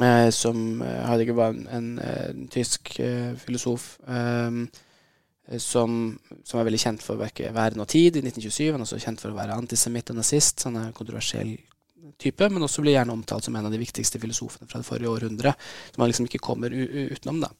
[0.00, 4.66] Uh, som uh, Heidegger var en, en, en tysk uh, filosof um,
[5.62, 5.92] som,
[6.44, 8.72] som, er veldig kjent for verket 'Verden og tid' i 1927.
[8.72, 10.64] Han er også kjent for å være antisemitt og nazist.
[10.66, 11.54] Han er en kontroversiell
[12.20, 15.12] type, men også blir gjerne omtalt som en av de viktigste filosofene fra det forrige
[15.12, 15.54] århundret,
[15.92, 17.40] Som man liksom ikke kommer utenom.
[17.40, 17.50] da.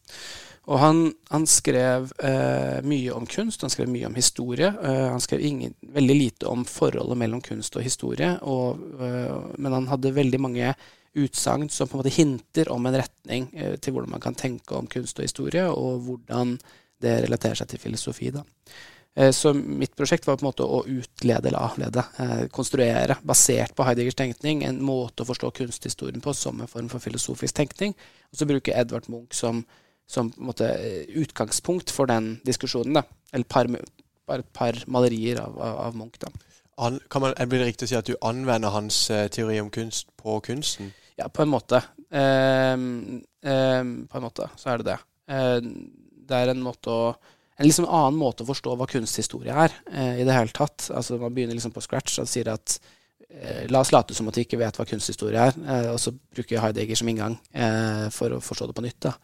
[0.66, 4.66] Og han, han skrev eh, mye om kunst, han skrev mye om historie.
[4.66, 9.76] Eh, han skrev ingen, veldig lite om forholdet mellom kunst og historie, og, eh, men
[9.76, 10.72] han hadde veldig mange
[11.16, 14.74] utsagn som på en måte hinter om en retning eh, til hvordan man kan tenke
[14.76, 16.58] om kunst og historie, og hvordan
[17.02, 18.34] det relaterer seg til filosofi.
[18.34, 18.42] da.
[19.16, 23.72] Eh, så mitt prosjekt var på en måte å utlede eller avlede, eh, konstruere, basert
[23.74, 27.94] på Heideggers tenkning, en måte å forstå kunsthistorien på som en form for filosofisk tenkning.
[28.32, 29.64] Og så bruke Edvard Munch som,
[30.06, 30.68] som måte,
[31.08, 33.00] utgangspunkt for den diskusjonen.
[33.00, 33.02] Da.
[33.32, 36.18] Eller par, et par malerier av, av, Munch.
[36.20, 36.28] Da.
[36.76, 40.12] An, kan man, Blir det riktig å si at du anvender hans teori om kunst
[40.20, 40.92] på kunsten?
[41.16, 41.80] Ja, på en måte.
[42.10, 44.98] Um, um, på en måte så er det det.
[45.32, 45.64] Uh,
[46.28, 47.16] det er en måte å
[47.56, 50.90] en liksom annen måte å forstå hva kunsthistorie er eh, i det hele tatt.
[50.92, 52.76] Altså Man begynner liksom på scratch og sier at
[53.30, 56.12] eh, la oss late som at vi ikke vet hva kunsthistorie er, eh, og så
[56.12, 59.00] bruker Heidegger som inngang eh, for å forstå det på nytt.
[59.08, 59.16] da.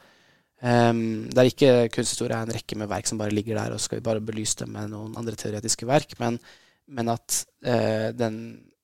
[0.62, 3.80] Um, det er ikke kunsthistorie er en rekke med verk som bare ligger der, og
[3.80, 6.38] så skal vi bare belyse dem med noen andre teoretiske verk, men,
[6.86, 8.36] men at eh, den,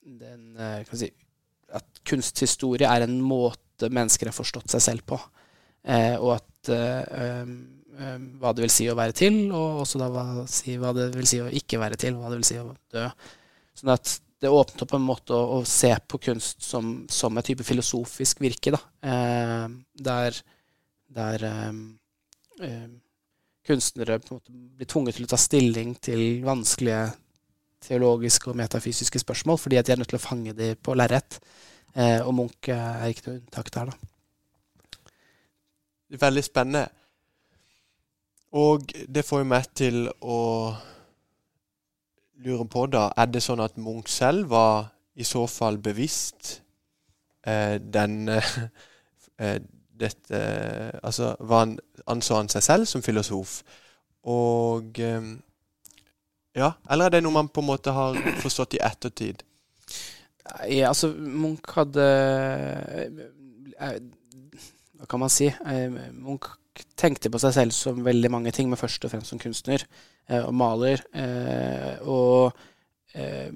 [0.03, 1.13] den eh, si,
[1.79, 5.21] at kunsthistorie er en måte mennesker har forstått seg selv på.
[6.19, 6.71] og at
[7.47, 11.09] um, hva det vil si å være til, og også da hva, si, hva, det
[11.17, 13.05] vil si å ikke være til, hva det vil si å dø.
[13.79, 17.49] Sånn at det åpnet opp en måte å, å se på kunst som, som, et
[17.51, 18.81] type filosofisk virke, da.
[19.03, 19.65] Eh,
[20.09, 20.39] der,
[21.15, 22.85] der eh,
[23.67, 27.09] kunstnere på en måte blir tvunget til å ta stilling til vanskelige
[27.89, 31.41] teologiske og metafysiske spørsmål, fordi at de er nødt til å fange dem på lerret.
[31.95, 34.15] Eh, og Munch er ikke noe unntak der, da.
[36.19, 36.87] Veldig spennende.
[38.53, 40.39] Og det får jo meg til å
[42.45, 46.61] lure på, da Er det sånn at Munch selv var i så fall bevisst
[47.45, 48.29] eh, den
[49.43, 49.59] eh,
[49.99, 50.41] dette
[51.03, 53.61] Altså han, anså han seg selv som filosof?
[54.25, 55.35] Og eh,
[56.59, 59.45] Ja, eller er det noe man på en måte har forstått i ettertid?
[60.71, 62.07] Ja, altså, Munch hadde
[63.77, 63.99] eh,
[64.97, 65.51] Hva kan man si?
[65.51, 65.99] Eh,
[66.99, 69.85] Tenkte på seg selv som veldig mange ting, men først og fremst som kunstner
[70.29, 71.03] eh, og maler.
[71.14, 72.59] Eh, og,
[73.14, 73.51] eh,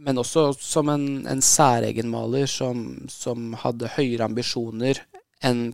[0.00, 5.02] men også som en, en særegen maler som, som, hadde høyere ambisjoner
[5.44, 5.70] enn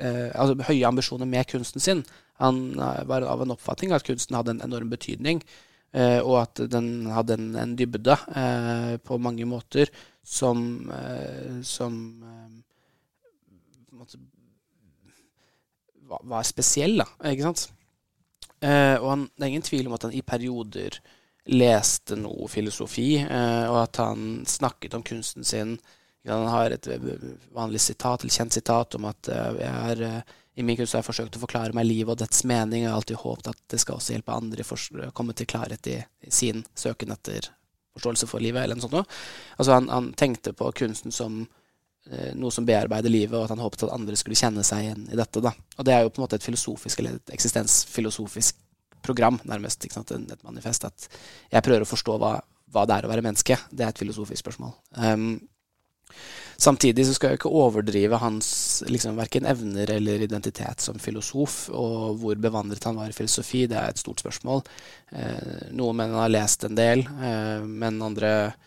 [0.00, 2.04] eh, Altså høye ambisjoner med kunsten sin.
[2.42, 5.42] Han eh, var av en oppfatning at kunsten hadde en enorm betydning.
[5.92, 8.16] Eh, og at den hadde en, en dybde
[9.04, 9.90] på mange måter
[10.24, 10.88] som,
[11.66, 11.98] som
[16.20, 17.06] var spesiell, da.
[17.30, 17.66] Ikke sant?
[18.62, 20.98] Eh, og han, det er ingen tvil om at han i perioder
[21.50, 25.76] leste noe filosofi, eh, og at han snakket om kunsten sin.
[26.28, 26.86] Han har et
[27.54, 31.08] vanlig sitat, eller kjent sitat om at eh, har, eh, i min kunst har jeg
[31.08, 32.84] forsøkt å forklare meg livet og dets mening.
[32.84, 35.98] Jeg har alltid håpet at det skal også hjelpe andre å komme til klarhet i,
[36.22, 37.50] i, sin søken etter
[37.96, 39.18] forståelse for livet, eller noe sånt.
[39.58, 41.61] Altså han, han tenkte på kunsten som Eh,
[42.34, 45.18] noe som bearbeider livet, og at han håpet at andre skulle kjenne seg igjen i
[45.18, 45.40] dette.
[45.44, 45.52] Da.
[45.78, 48.58] Og det er jo på en måte et filosofisk, eller et eksistensfilosofisk
[49.02, 49.84] program, nærmest.
[49.84, 50.84] Et manifest.
[50.84, 51.08] At
[51.50, 52.36] jeg prøver å forstå hva,
[52.72, 53.58] hva, det er å være menneske.
[53.70, 54.74] Det er et filosofisk spørsmål.
[54.96, 55.34] Um,
[56.60, 58.48] samtidig så skal jeg ikke overdrive hans
[58.88, 63.66] liksom, verken evner eller identitet som filosof, og hvor bevandret han var i filosofi.
[63.70, 64.62] Det er et stort spørsmål.
[65.14, 68.62] Uh, noen mener han har lest en del, uh, men andre Eh,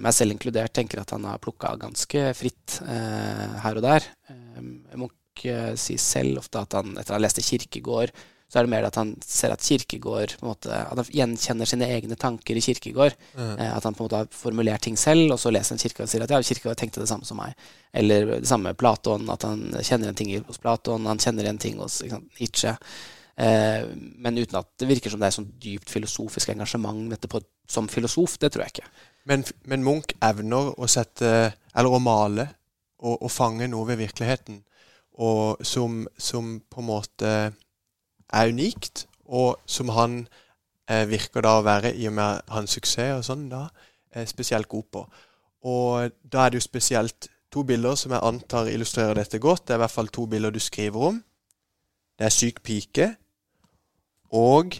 [0.00, 4.06] meg selv inkludert, tenker at han har plukka ganske fritt eh, her og der.
[4.30, 4.62] Eh,
[4.96, 8.14] Munch eh, sier selv ofte at han etter å ha lest Kirkegård,
[8.54, 11.66] så er det mer at han ser at Kirkegård på en måte, At han gjenkjenner
[11.66, 13.16] sine egne tanker i Kirkegård.
[13.34, 13.56] Mm.
[13.58, 16.06] Eh, at han på en måte har formulert ting selv, og så leser han Kirkegård
[16.06, 17.56] og sier at ja, Kirkegård tenkte det samme som meg.
[17.92, 21.60] Eller det samme med Platon, at han kjenner en ting hos Platon, han kjenner en
[21.60, 21.98] ting hos
[22.38, 22.76] Nietzsche.
[23.36, 23.88] Eh,
[24.22, 27.90] men uten at det virker som det er sånn dypt filosofisk engasjement dette på, som
[27.90, 28.38] filosof.
[28.38, 28.92] Det tror jeg ikke.
[29.24, 31.28] Men, men, Munch evner å sette
[31.72, 32.44] Eller å male
[33.00, 34.62] og, og fange noe ved virkeligheten
[35.14, 37.28] og som, som, på en måte
[38.34, 40.24] er unikt, og som han
[40.90, 43.68] eh, virker da å være, i og med hans suksess og sånn, da,
[44.14, 45.04] er spesielt god på.
[45.70, 49.68] Og da er det jo spesielt to bilder som jeg antar illustrerer dette godt.
[49.68, 51.22] Det er i hvert fall to bilder du skriver om.
[52.18, 53.08] det er Syk pike
[54.30, 54.76] og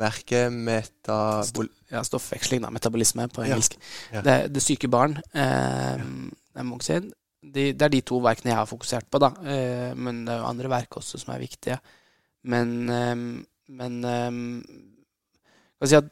[0.00, 1.70] verket Metabol...
[1.90, 2.70] Ja, stoffveksling, da.
[2.74, 3.76] Metabolisme på engelsk.
[4.14, 4.22] Ja.
[4.26, 5.16] Det, det syke barn.
[5.32, 6.04] Eh,
[6.54, 7.08] det er
[7.40, 9.32] De, det er de to verkene jeg har fokusert på, da.
[9.42, 11.78] Eh, men det er jo andre verk også som er viktige.
[12.44, 13.16] Men, eh,
[13.80, 14.40] men eh,
[15.88, 16.02] si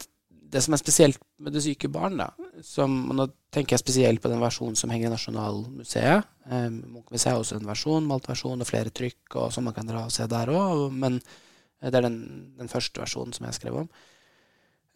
[0.49, 2.31] det som er spesielt med Det syke barn, da
[2.65, 6.31] som, og Nå tenker jeg spesielt på den versjonen som henger i Nasjonalmuseet.
[6.51, 9.89] Eh, Munch-museet har også en versjon, malt versjon og flere trykk og som man kan
[9.89, 10.89] dra og se der òg.
[10.93, 11.21] Men
[11.83, 12.21] det er den,
[12.59, 13.89] den første versjonen som jeg skrev om.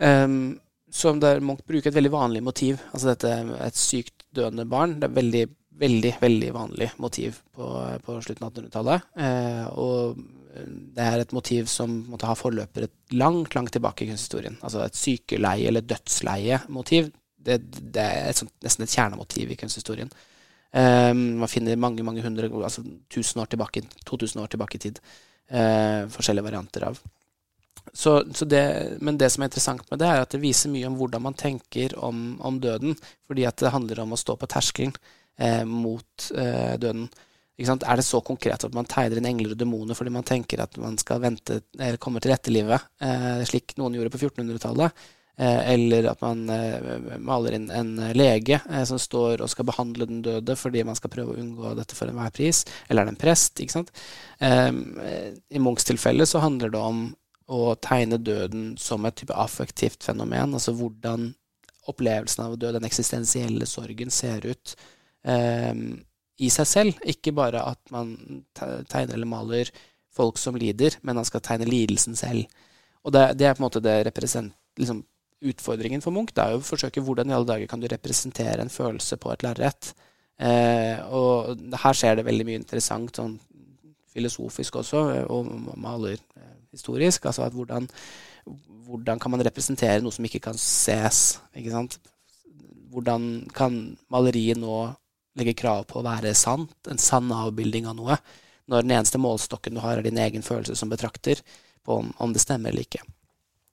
[0.02, 0.60] Um,
[0.92, 2.80] som der Munch bruker et veldig vanlig motiv.
[2.92, 3.32] Altså dette
[3.64, 4.98] et sykt døende barn.
[5.00, 5.42] Det er veldig,
[5.82, 7.68] veldig veldig vanlig motiv på,
[8.04, 9.06] på slutten av 1800-tallet.
[9.24, 10.20] Eh, og
[10.92, 14.58] det er et motiv som måtte ha forløpere langt, langt tilbake i kunsthistorien.
[14.60, 17.08] Altså et sykeleie- eller dødsleie-motiv.
[17.42, 17.58] Det,
[17.96, 20.12] det er et sånt, nesten et kjernemotiv i kunsthistorien.
[20.76, 25.00] Eh, man finner mange, mange hundre, altså 1000 år tilbake, 2000 år tilbake i tid.
[25.50, 27.00] Eh, forskjellige varianter av.
[27.92, 28.62] Så, så det,
[29.00, 31.36] men det som er interessant med det, er at det viser mye om hvordan man
[31.36, 32.94] tenker om, om døden.
[33.28, 34.94] Fordi at det handler om å stå på terskelen
[35.38, 37.08] eh, mot eh, døden.
[37.62, 40.74] Er det så konkret at man tegner inn engler og demoner fordi man tenker at
[40.82, 45.04] man skal vente eller komme til etterlivet, eh, slik noen gjorde på 1400-tallet?
[45.40, 50.04] Eh, eller at man eh, maler inn en lege eh, som står og skal behandle
[50.04, 52.64] den døde fordi man skal prøve å unngå dette for enhver pris.
[52.88, 53.62] Eller er det en prest?
[53.64, 53.92] ikke sant?
[54.44, 54.70] Eh,
[55.56, 57.04] I Munchs tilfelle så handler det om
[57.52, 60.52] å tegne døden som et type affektivt fenomen.
[60.56, 61.30] Altså hvordan
[61.90, 64.74] opplevelsen av å dø, den eksistensielle sorgen, ser ut
[65.26, 65.72] eh,
[66.42, 67.00] i seg selv.
[67.08, 68.14] Ikke bare at man
[68.54, 69.72] tegner eller maler
[70.12, 72.44] folk som lider, men han skal tegne lidelsen selv.
[73.02, 75.02] Og det, det er på en måte det represent, liksom,
[75.50, 76.32] utfordringen for Munch.
[76.34, 79.32] Det er jo å forsøke hvordan i alle dager kan du representere en følelse på
[79.32, 79.92] et lerret.
[80.42, 83.36] Eh, og her skjer det veldig mye interessant sånn
[84.12, 85.02] filosofisk også,
[85.32, 85.48] og
[85.80, 86.48] maler eh.
[86.72, 87.84] Altså at hvordan,
[88.88, 91.36] hvordan kan man representere noe som ikke kan ses?
[91.52, 91.98] Ikke sant?
[92.92, 93.76] Hvordan kan
[94.12, 94.86] maleriet nå
[95.36, 96.72] legge krav på å være sant?
[96.88, 98.16] En sann avbilding av noe?
[98.72, 101.44] Når den eneste målstokken du har, er din egen følelse som betrakter
[101.84, 103.02] på om, om det stemmer eller ikke.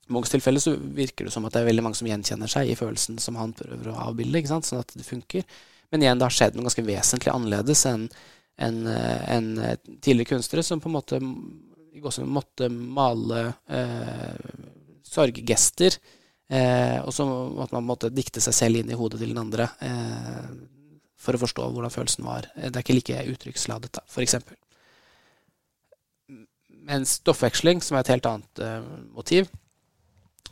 [0.09, 3.19] Munchs så virker det som at det er veldig mange som gjenkjenner seg i følelsen
[3.21, 4.67] som han prøver å avbilde, ikke sant?
[4.67, 5.45] sånn at det funker.
[5.91, 8.07] Men igjen, det har skjedd noe ganske vesentlig annerledes enn
[8.59, 9.49] en, en
[10.01, 11.19] tidligere kunstnere som på en måte
[12.25, 14.35] måtte male eh,
[15.05, 15.95] sorggester.
[16.49, 19.69] Eh, og så måtte man måtte dikte seg selv inn i hodet til den andre
[19.85, 20.49] eh,
[21.19, 22.49] for å forstå hvordan følelsen var.
[22.55, 24.57] Eh, Det er ikke like uttrykksladet, da, eksempel.
[26.89, 28.79] Mens stoffveksling, som er et helt annet eh,
[29.13, 29.58] motiv, eh,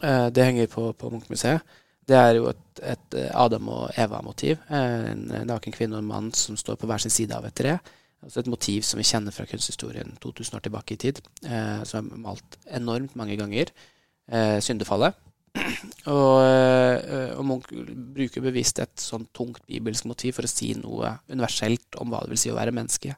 [0.02, 1.64] det henger på, på Munch-museet.
[2.08, 4.62] Det er jo et, et eh, Adam og Eva-motiv.
[4.72, 7.56] Eh, En naken kvinne og en mann som står på hver sin side av et
[7.58, 7.76] tre.
[8.24, 11.20] Altså et motiv som vi kjenner fra kunsthistorien 2000 år tilbake i tid.
[11.44, 13.74] Eh, som er malt enormt mange ganger.
[14.32, 15.20] Eh, syndefallet.
[16.16, 17.74] og, eh, og Munch
[18.16, 22.36] bruker bevisst et sånn tungt bibelsk motiv for å si noe universelt om hva det
[22.36, 23.18] vil si å være menneske.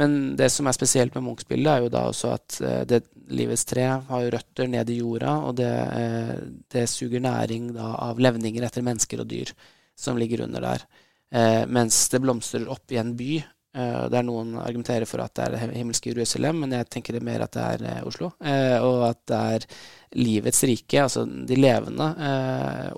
[0.00, 3.64] Men det som er spesielt med Munch-bildet, er jo da også at eh, det, livets
[3.68, 6.34] tre har jo røtter ned i jorda, og det, eh,
[6.74, 9.54] det suger næring da av levninger etter mennesker og dyr
[9.94, 10.86] som ligger under der.
[11.34, 13.38] Eh, mens det blomstrer opp i en by.
[13.74, 17.24] Eh, der noen argumenterer for at det er det himmelske Jerusalem, men jeg tenker det
[17.26, 18.28] mer at det er uh, Oslo.
[18.38, 19.66] Uh, og at det er
[20.14, 22.06] livets rike, altså de levende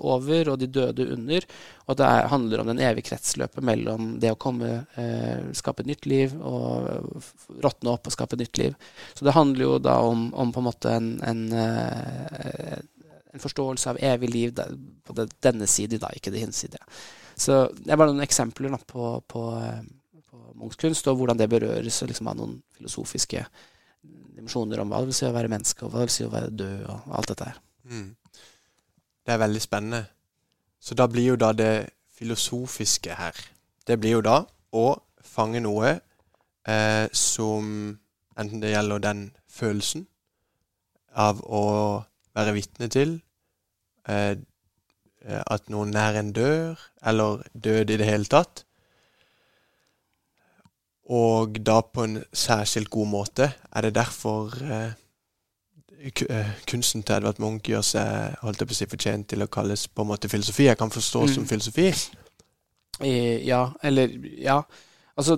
[0.05, 1.47] over og de døde under.
[1.87, 4.83] Og at det er, handler om den evige kretsløpet mellom det å komme,
[5.57, 7.25] skape et nytt liv, og
[7.65, 8.77] råtne opp og skape et nytt liv.
[9.17, 14.03] Så det handler jo da om, om på en måte en, en, en forståelse av
[14.13, 16.85] evig liv på denne side, da, ikke det hinsidige.
[17.33, 19.47] Så det er bare noen eksempler da, på, på
[20.57, 23.43] Munchs og hvordan det berøres liksom, av noen filosofiske
[24.37, 26.33] dimensjoner om hva det vil si å være menneske, og hva det vil si å
[26.33, 27.59] være død, og alt dette her.
[27.89, 28.09] Mm.
[29.25, 30.01] Det er veldig spennende.
[30.79, 33.37] Så da blir jo da det filosofiske her
[33.85, 34.41] Det blir jo da
[34.73, 34.85] å
[35.25, 35.89] fange noe
[36.67, 37.97] eh, som
[38.37, 40.03] Enten det gjelder den følelsen
[41.17, 41.63] av å
[42.37, 43.15] være vitne til
[44.05, 44.37] eh,
[45.25, 48.66] at noen nær en dør, eller død i det hele tatt.
[51.09, 53.53] Og da på en særskilt god måte.
[53.75, 54.91] Er det derfor eh,
[56.29, 59.47] eh, kunsten til Edvard Munch gjør seg holdt jeg på å si, fortjent til å
[59.47, 60.67] kalles på en måte filosofi?
[60.67, 61.33] Jeg kan forstå Mm.
[61.33, 61.93] som filosofi.
[63.01, 64.09] I, ja, eller
[64.41, 64.61] Ja.
[65.17, 65.37] Altså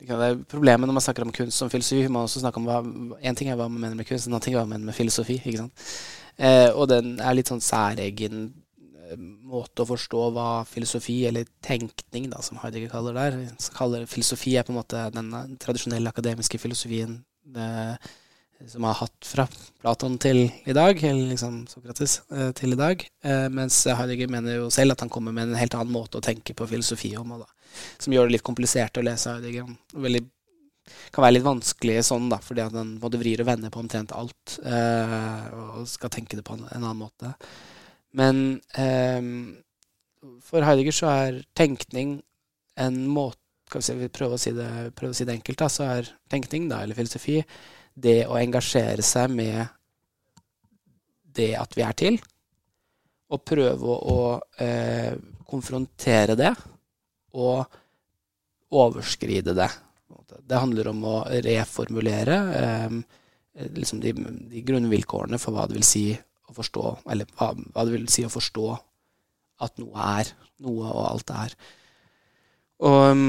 [0.00, 3.16] det er Problemet når man snakker om kunst som filosofi, man også snakker om hva
[3.22, 4.86] En ting er hva man mener med kunst, en annen ting er hva man mener
[4.86, 5.40] med filosofi.
[5.44, 5.72] ikke sant?
[6.38, 8.59] Eh, og den er litt sånn særegen eh,
[9.18, 13.68] måte å forstå hva filosofi, eller tenkning, da, som Heidegger kaller det der.
[13.76, 17.70] Kaller Filosofi er på en måte den tradisjonelle akademiske filosofien det,
[18.68, 19.46] som har hatt fra
[19.80, 23.06] Platon til i dag, eller liksom Sokrates eh, til i dag.
[23.24, 26.24] Eh, mens Heidegger mener jo selv at han kommer med en helt annen måte å
[26.24, 27.48] tenke på filosofi om, da,
[27.98, 29.70] som gjør det litt komplisert å lese Heidegger.
[29.96, 30.22] Veldig,
[31.14, 34.14] kan være litt vanskelig sånn, da, fordi at han både vrir og vender på omtrent
[34.16, 37.34] alt, eh, og skal tenke det på en annen måte.
[38.16, 39.20] Men eh,
[40.44, 42.18] for Heidegger så er tenkning
[42.80, 43.38] en måte
[43.70, 46.66] skal vi, vi prøve, å si det, å si det enkelt, da, så er tenkning,
[46.70, 47.38] da, eller filosofi,
[47.94, 49.60] det å engasjere seg med
[51.38, 52.18] det at vi er til,
[53.30, 54.18] og prøve å
[54.58, 55.14] eh,
[55.46, 56.50] konfrontere det
[57.38, 57.78] og
[58.74, 59.68] overskride det.
[60.50, 62.96] Det handler om å reformulere eh,
[63.76, 64.14] liksom de,
[64.50, 66.04] de, grunnvilkårene for hva det vil si
[66.50, 68.66] å forstå, eller hva, hva, det vil si å forstå
[69.64, 70.32] at noe er
[70.64, 71.54] noe, og alt er.
[72.88, 73.22] Og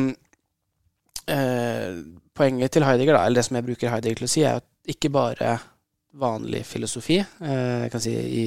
[1.32, 2.00] eh,
[2.38, 4.68] poenget til Heidegger, da, eller det som jeg bruker Heidegger til å si, er at
[4.92, 5.58] ikke bare
[6.22, 8.46] vanlig filosofi, eh, jeg kan si i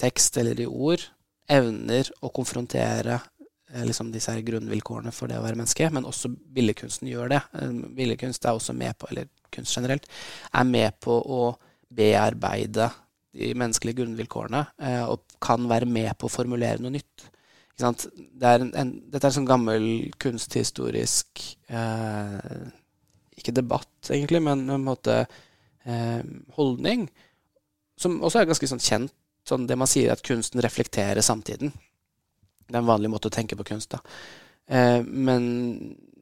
[0.00, 1.02] tekst eller i ord,
[1.50, 6.32] evner å konfrontere eh, liksom disse her grunnvilkårene for det å være menneske, men også
[6.32, 7.42] billedkunsten gjør det.
[7.60, 10.08] Eh, billedkunst er også med på, eller kunst generelt,
[10.50, 11.42] er med på å
[11.94, 12.90] bearbeide
[13.34, 17.28] de menneskelige grunnvilkårene, eh, og kan være med på å formulere noe nytt.
[17.74, 19.84] Det er en, en, dette er en sånn gammel
[20.22, 22.60] kunsthistorisk eh,
[23.34, 26.22] Ikke debatt, egentlig, men en måte eh,
[26.54, 27.08] holdning
[27.98, 29.14] som også er ganske sånn kjent.
[29.44, 31.74] Sånn det man sier, at kunsten reflekterer samtiden.
[32.64, 33.92] Det er en vanlig måte å tenke på kunst.
[33.92, 34.00] da.
[34.66, 35.44] Eh, men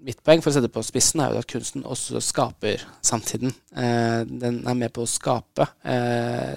[0.03, 3.53] mitt poeng for å sette det på spissen er jo at kunsten også skaper samtiden.
[3.77, 6.57] Eh, den er med på å skape eh,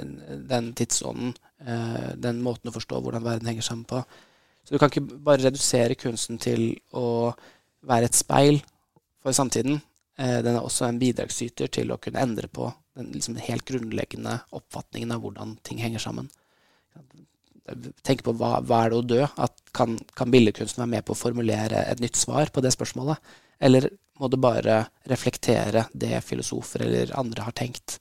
[0.49, 1.35] den tidsånden,
[1.65, 4.01] eh, den måten å forstå hvordan verden henger sammen på.
[4.65, 7.33] Så du kan ikke bare redusere kunsten til å
[7.85, 8.63] være et speil
[9.21, 9.77] for samtiden.
[10.15, 15.11] Den er også en bidragsyter til å kunne endre på den liksom helt grunnleggende oppfatningen
[15.13, 16.31] av hvordan ting henger sammen.
[18.05, 19.21] Tenk på hva, hva er det å dø?
[19.41, 23.33] At kan, kan billedkunsten være med på å formulere et nytt svar på det spørsmålet?
[23.65, 23.89] Eller
[24.19, 27.97] må det bare reflektere det filosofer eller andre har tenkt?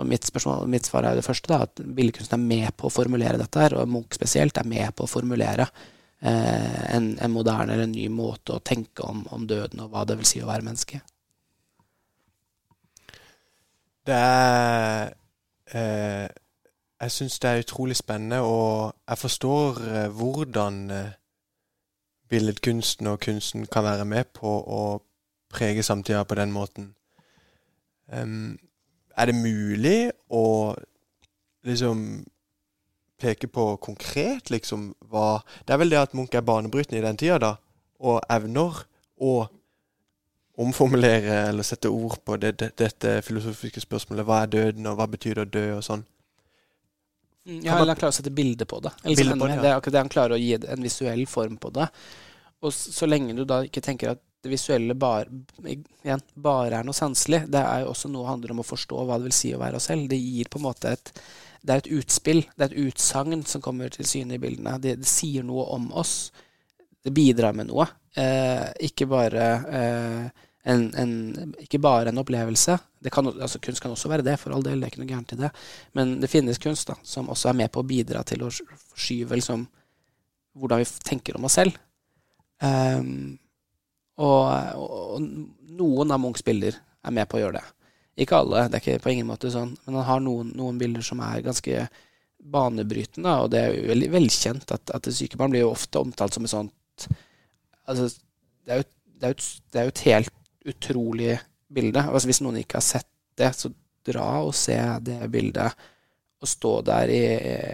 [0.00, 2.92] Og mitt, spørsmål, mitt svar er det første, da, at billedkunsten er med på å
[2.94, 7.74] formulere dette, her, og Munch spesielt er med på å formulere eh, en, en, moderne
[7.74, 10.48] eller en ny måte å tenke om, om, døden og hva det vil si å
[10.48, 11.02] være menneske.
[14.08, 15.12] Det er
[15.76, 16.30] eh,
[17.00, 21.12] Jeg syns det er utrolig spennende, og jeg forstår eh, hvordan eh,
[22.28, 24.82] billedkunsten og kunsten kan være med på å
[25.50, 26.94] prege samtida på den måten.
[28.12, 28.58] Um,
[29.16, 30.74] er det mulig å
[31.66, 32.24] liksom
[33.20, 37.16] peke på konkret, liksom, hva Det er vel det at Munch er banebrytende i den
[37.16, 37.54] tida, da,
[38.00, 38.84] og evner
[39.20, 39.34] å
[40.60, 44.24] omformulere eller sette ord på det, det, dette filosofiske spørsmålet.
[44.24, 46.04] Hva er døden, og hva betyr det å dø, og sånn.
[47.50, 48.94] Mm, ja, eller han klarer å sette bilde på det.
[49.02, 49.62] Bilde på det, ja.
[49.62, 51.88] det er akkurat det han klarer å gi en visuell form på det.
[52.62, 55.26] Og så lenge du da ikke tenker at det visuelle bare,
[55.68, 59.18] igjen, bare er noe sanselig, det er jo også noe handler om å forstå hva
[59.18, 60.06] det vil si å være oss selv.
[60.08, 61.12] Det gir på en måte et
[61.60, 64.78] det er et utspill, det er et utsagn som kommer til syne i bildene.
[64.80, 66.30] Det, det, sier noe om oss.
[67.04, 67.84] Det bidrar med noe.
[68.16, 72.76] Eh, ikke, bare, eh, en, en, ikke bare en opplevelse.
[73.12, 74.80] Kan, altså, kunst kan også være det, for all del.
[74.80, 75.50] Det er ikke noe gærent i det.
[75.96, 79.38] Men det finnes kunst da, som også er med på å bidra til å forskyve
[79.40, 79.64] liksom,
[80.60, 81.78] hvordan vi tenker om oss selv.
[82.60, 83.38] Um,
[84.20, 85.28] og, og,
[85.80, 87.66] noen av Munchs bilder er med på å gjøre det.
[88.20, 91.04] Ikke alle, det er ikke på ingen måte sånn, men han har noen, noen bilder
[91.06, 91.86] som er ganske
[92.52, 96.36] banebrytende, og det er jo veldig velkjent at, at syke barn blir jo ofte omtalt
[96.36, 97.08] som et sånt
[97.88, 98.06] Altså,
[98.68, 98.84] det er jo,
[99.18, 100.34] det er jo, det er jo et helt
[100.68, 101.38] utrolig
[101.70, 102.02] bilde.
[102.02, 103.08] Altså, hvis noen ikke har sett
[103.38, 103.70] det, så
[104.06, 105.86] dra og se det bildet,
[106.40, 107.24] og stå der i,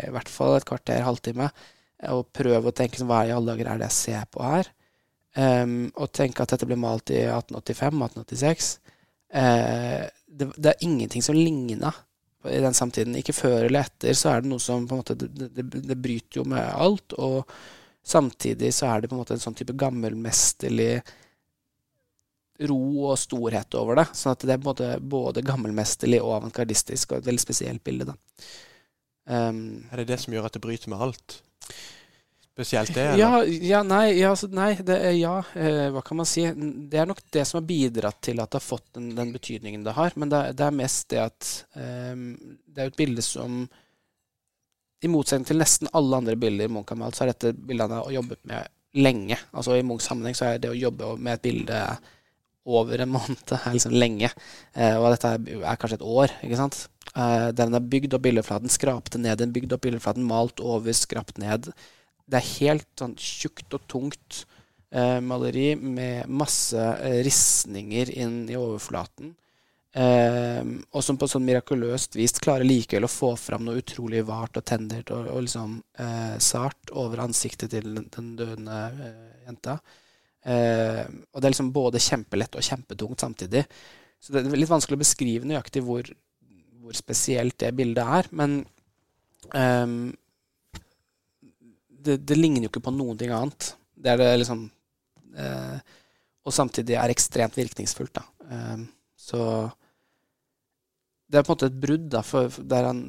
[0.08, 1.48] i hvert fall et kvarter, halvtime,
[2.12, 4.68] og prøve å tenke sånn, hva i alle dager er det jeg ser på her?
[5.36, 8.68] Um, og tenke at dette ble malt i 1885-1886.
[9.36, 11.92] Uh, det, det, er ingenting som ligna
[12.48, 13.16] i den samtiden.
[13.20, 15.98] Ikke før eller etter så er det noe som på en måte Det, det, det
[16.00, 17.16] bryter jo med alt.
[17.20, 17.44] Og
[18.06, 20.94] samtidig så er det på en måte en sånn type gammelmesterlig
[22.70, 22.78] ro
[23.10, 24.06] og storhet over det.
[24.16, 28.12] Sånn at det er både, både gammelmesterlig og avantgardistisk, og et veldig spesielt bilde.
[28.12, 28.16] da.
[29.26, 31.40] Um, er det det som gjør at det bryter med alt?
[32.56, 33.02] spesielt det?
[33.02, 33.18] Eller?
[33.18, 36.46] Ja, ja, nei, ja, altså, nei det, ja eh, hva kan man si?
[36.88, 39.84] Det er nok det som har bidratt til at det har fått den, den betydningen
[39.84, 40.16] det har.
[40.16, 43.66] Men det, det er mest det at eh, det er et bilde som
[45.04, 47.98] I motsetning til nesten alle andre bilder Munch har malt, så er dette bildet han
[47.98, 48.72] har jobbet med
[49.04, 49.36] lenge.
[49.52, 51.82] Altså I Munchs sammenheng så er det å jobbe med et bilde
[52.66, 54.30] over en måned er liksom lenge.
[54.74, 56.34] Eh, og dette er, kanskje et år.
[56.42, 56.82] ikke sant?
[57.14, 61.40] Eh, den er bygd opp billedflaten, skrapte ned den, bygd opp billedflaten, malt over, skrapt
[61.42, 61.70] ned.
[62.26, 64.44] Det er helt sånn tjukt og tungt
[64.90, 66.86] eh, maleri med masse
[67.26, 69.34] ristninger inn i overflaten.
[69.96, 74.66] Og som på sånn mirakuløst vis klarer likevel å få fram noe utrolig vart og
[74.68, 75.78] tendert og, og liksom
[76.44, 78.76] sart over ansiktet til den døende
[79.46, 79.78] jenta.
[80.46, 83.64] Eh, og det er liksom både kjempelett og kjempetungt samtidig.
[84.22, 86.06] Så det er litt vanskelig å beskrive nøyaktig hvor,
[86.82, 88.30] hvor spesielt det bildet er.
[88.36, 88.60] Men
[89.50, 89.86] eh,
[92.06, 93.72] det, det, ligner jo ikke på noen ting annet.
[93.96, 94.68] Det er det liksom
[95.40, 95.78] eh,
[96.46, 98.24] Og samtidig er ekstremt virkningsfullt, da.
[98.52, 98.86] Ehm,
[99.18, 99.40] så
[101.26, 103.00] det er på en måte et brudd da, for, der han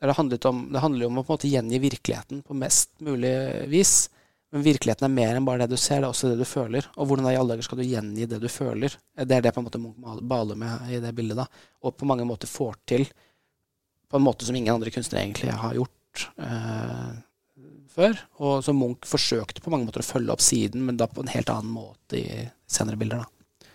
[0.00, 3.34] det, om, det handler om å på en måte gjengi virkeligheten på mest mulig
[3.70, 4.08] vis.
[4.50, 6.86] Men virkeligheten er mer enn bare det du ser, det er også det du føler.
[6.98, 8.96] Og hvordan i alle dager skal du gjengi det du føler?
[9.14, 11.38] Det er det på en måte Munch baler med i det bildet.
[11.38, 11.46] da.
[11.86, 13.06] Og på mange måter får til
[14.10, 17.12] på en måte som ingen andre kunstnere egentlig har gjort eh,
[17.94, 18.18] før.
[18.42, 21.30] Og som Munch forsøkte på mange måter å følge opp siden, men da på en
[21.30, 23.22] helt annen måte i senere bilder.
[23.22, 23.70] da.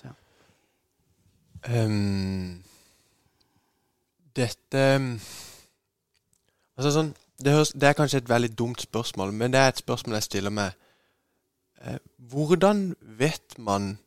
[0.00, 1.84] Så, ja.
[1.86, 2.58] um,
[4.38, 4.82] dette
[6.78, 7.08] Altså sånn
[7.44, 10.22] det, høres, det, er kanskje et veldig dumt spørsmål, men det er et spørsmål jeg
[10.26, 10.72] stiller meg.
[11.84, 11.98] Eh,
[12.30, 13.98] hvordan vet man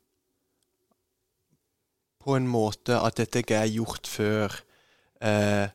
[2.21, 4.59] på en måte at dette ikke er gjort før?
[5.21, 5.67] Eh,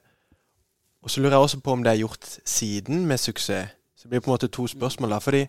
[1.03, 3.73] og så lurer jeg også på om det er gjort siden med suksess.
[3.97, 5.19] Så det blir på en måte to spørsmål da.
[5.19, 5.43] Fordi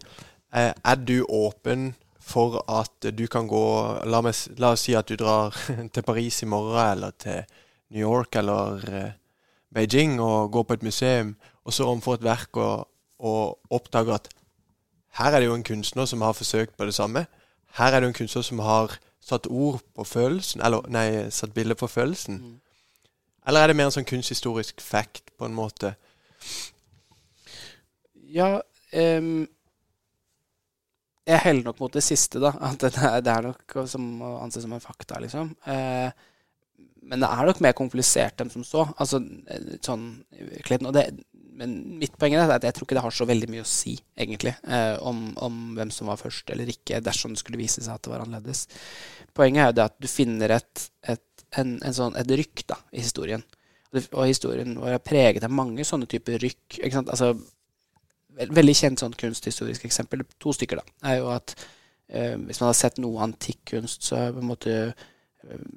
[0.55, 3.67] eh, er du åpen for at du kan gå
[4.05, 5.55] la, meg, la, oss si at du drar
[5.93, 7.43] til Paris i morgen, eller til
[7.89, 9.11] New York eller eh,
[9.73, 11.35] Beijing og går på et museum
[11.67, 12.87] og så overfor et verk og,
[13.19, 14.29] og oppdager at
[15.17, 17.25] her er det jo en kunstner som har forsøkt på det samme.
[17.77, 21.55] Her er det jo en kunstner som har satt ord på følelsen, eller nei, satt
[21.55, 22.37] bilde på følelsen.
[22.37, 22.55] Mm.
[23.47, 25.93] Eller er det mer en sånn kunsthistorisk fact, på en måte?
[28.27, 28.57] Ja
[28.93, 29.47] um,
[31.27, 32.53] Jeg heller nok mot det siste, da.
[32.69, 35.51] At det er, det er nok som å anse som en fakta, liksom.
[35.67, 36.11] Uh,
[37.07, 38.85] men det er nok mer komplisert enn som så.
[38.99, 39.19] Altså,
[39.83, 40.07] sånn,
[40.79, 41.07] og det,
[41.57, 43.95] men mitt poeng er at jeg tror ikke det har så veldig mye å si,
[44.19, 47.95] egentlig, eh, om, om, hvem som var først eller ikke, dersom det skulle vise seg
[47.95, 48.67] at det var annerledes.
[49.37, 52.77] Poenget er jo det at du finner et, et, en, en sånn, et rykk da,
[52.93, 53.45] i historien.
[53.95, 56.79] Og historien vår er preget av mange sånne typer rykk.
[56.81, 57.09] ikke sant?
[57.13, 57.33] Altså,
[58.37, 62.77] veldig kjent sånn kunsthistorisk eksempel, to stykker, da, er jo at eh, hvis man har
[62.77, 64.75] sett noe antikk kunst, så er på en måte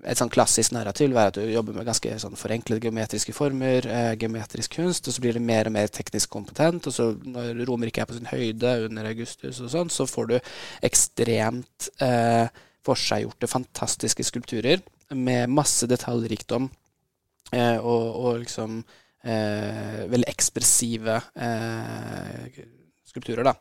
[0.05, 3.87] et sånn klassisk narrativ vil være at du jobber med ganske sånn forenklede geometriske former,
[3.87, 6.89] eh, geometrisk kunst, og så blir det mer og mer teknisk kompetent.
[6.91, 10.37] Og så når Romerike er på sin høyde under Augustus og sånn, så får du
[10.87, 12.49] ekstremt eh,
[12.87, 14.83] forseggjorte, fantastiske skulpturer
[15.15, 16.69] med masse detaljrikdom
[17.53, 18.79] eh, og, og, liksom
[19.25, 22.63] eh, veldig ekspressive eh,
[23.11, 23.57] skulpturer, da.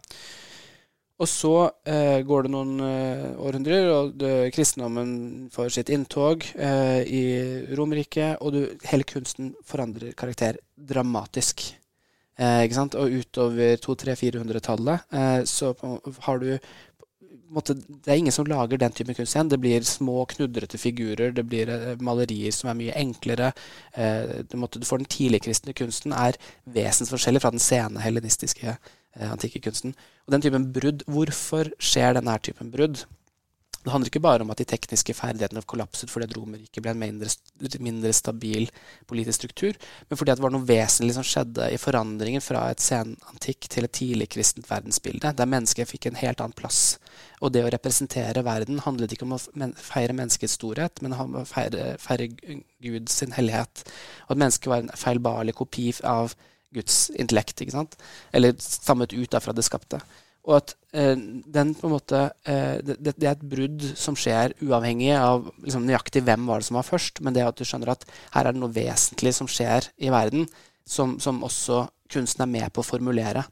[1.19, 1.53] Og så
[1.83, 7.23] eh, går det noen eh, århundrer, og det, kristendommen får sitt inntog eh, i
[7.75, 11.65] Romerriket, og du, hele kunsten forandrer karakter dramatisk.
[12.39, 12.95] Eh, ikke sant?
[12.95, 15.73] Og utover 200-400-tallet eh, så
[16.23, 16.53] har du
[17.51, 19.49] måte, Det er ingen som lager den type kunst igjen.
[19.51, 23.51] Det blir små, knudrete figurer, det blir eh, malerier som er mye enklere.
[24.47, 29.29] du, måte, du får den tidligkristne kunsten er vesensforskjellig fra den sene helenistiske kunsten eh,
[29.29, 29.95] antikke kunsten.
[30.27, 33.05] Og den typen brudd, hvorfor skjer denne typen brudd?
[33.79, 36.99] Det handler ikke bare om at de tekniske ferdighetene kollapset fordi at Romerriket ble en
[36.99, 37.29] mindre,
[37.79, 38.67] mindre, stabil
[39.07, 39.77] politisk struktur,
[40.09, 43.95] men fordi det var noe vesentlig som skjedde i forandringen fra et senantikk til et
[43.95, 46.97] tidlig kristent verdensbilde, der mennesket fikk en helt annen plass.
[47.39, 49.41] Og det å representere verden handlet ikke om å
[49.79, 52.27] feire menneskets storhet, men om å feire, feire
[52.83, 53.87] Gud sin hellighet.
[54.27, 56.35] Og at mennesket var en feilbarlig kopi av
[56.75, 57.95] Guds intellekt, ikke sant?
[58.33, 60.01] eller stammet ut fra det skapte.
[60.47, 64.55] Og at eh, den på en måte eh, det, det, er et brudd som skjer
[64.63, 67.93] uavhengig av liksom, nøyaktig hvem var det som var først, men det at du skjønner
[67.93, 70.47] at her er det noe vesentlig som skjer i verden,
[70.89, 73.43] som, som også kunsten er med på å formulere.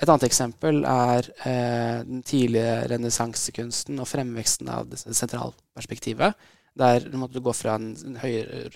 [0.00, 6.48] Et annet eksempel er eh, den tidlige renessansekunsten og fremveksten av det sentralperspektivet,
[6.80, 8.68] der du måtte gå fra en høyere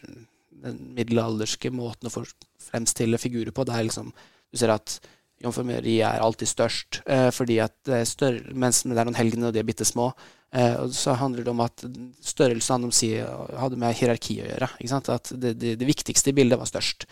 [0.64, 3.66] den middelalderske måten å fremstille figurer på.
[3.66, 4.12] Det er liksom,
[4.50, 4.98] du ser at
[5.44, 9.18] jomfru Marie er alltid størst, eh, fordi at det er større, mens det er noen
[9.18, 10.12] helgener, og de er bitte små.
[10.54, 11.84] Eh, og så handler det om at
[12.22, 14.70] størrelsen de sier, hadde med hierarki å gjøre.
[15.00, 17.08] At det, det, det, viktigste i bildet var størst.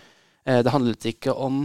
[0.47, 1.65] Eh, det handlet ikke om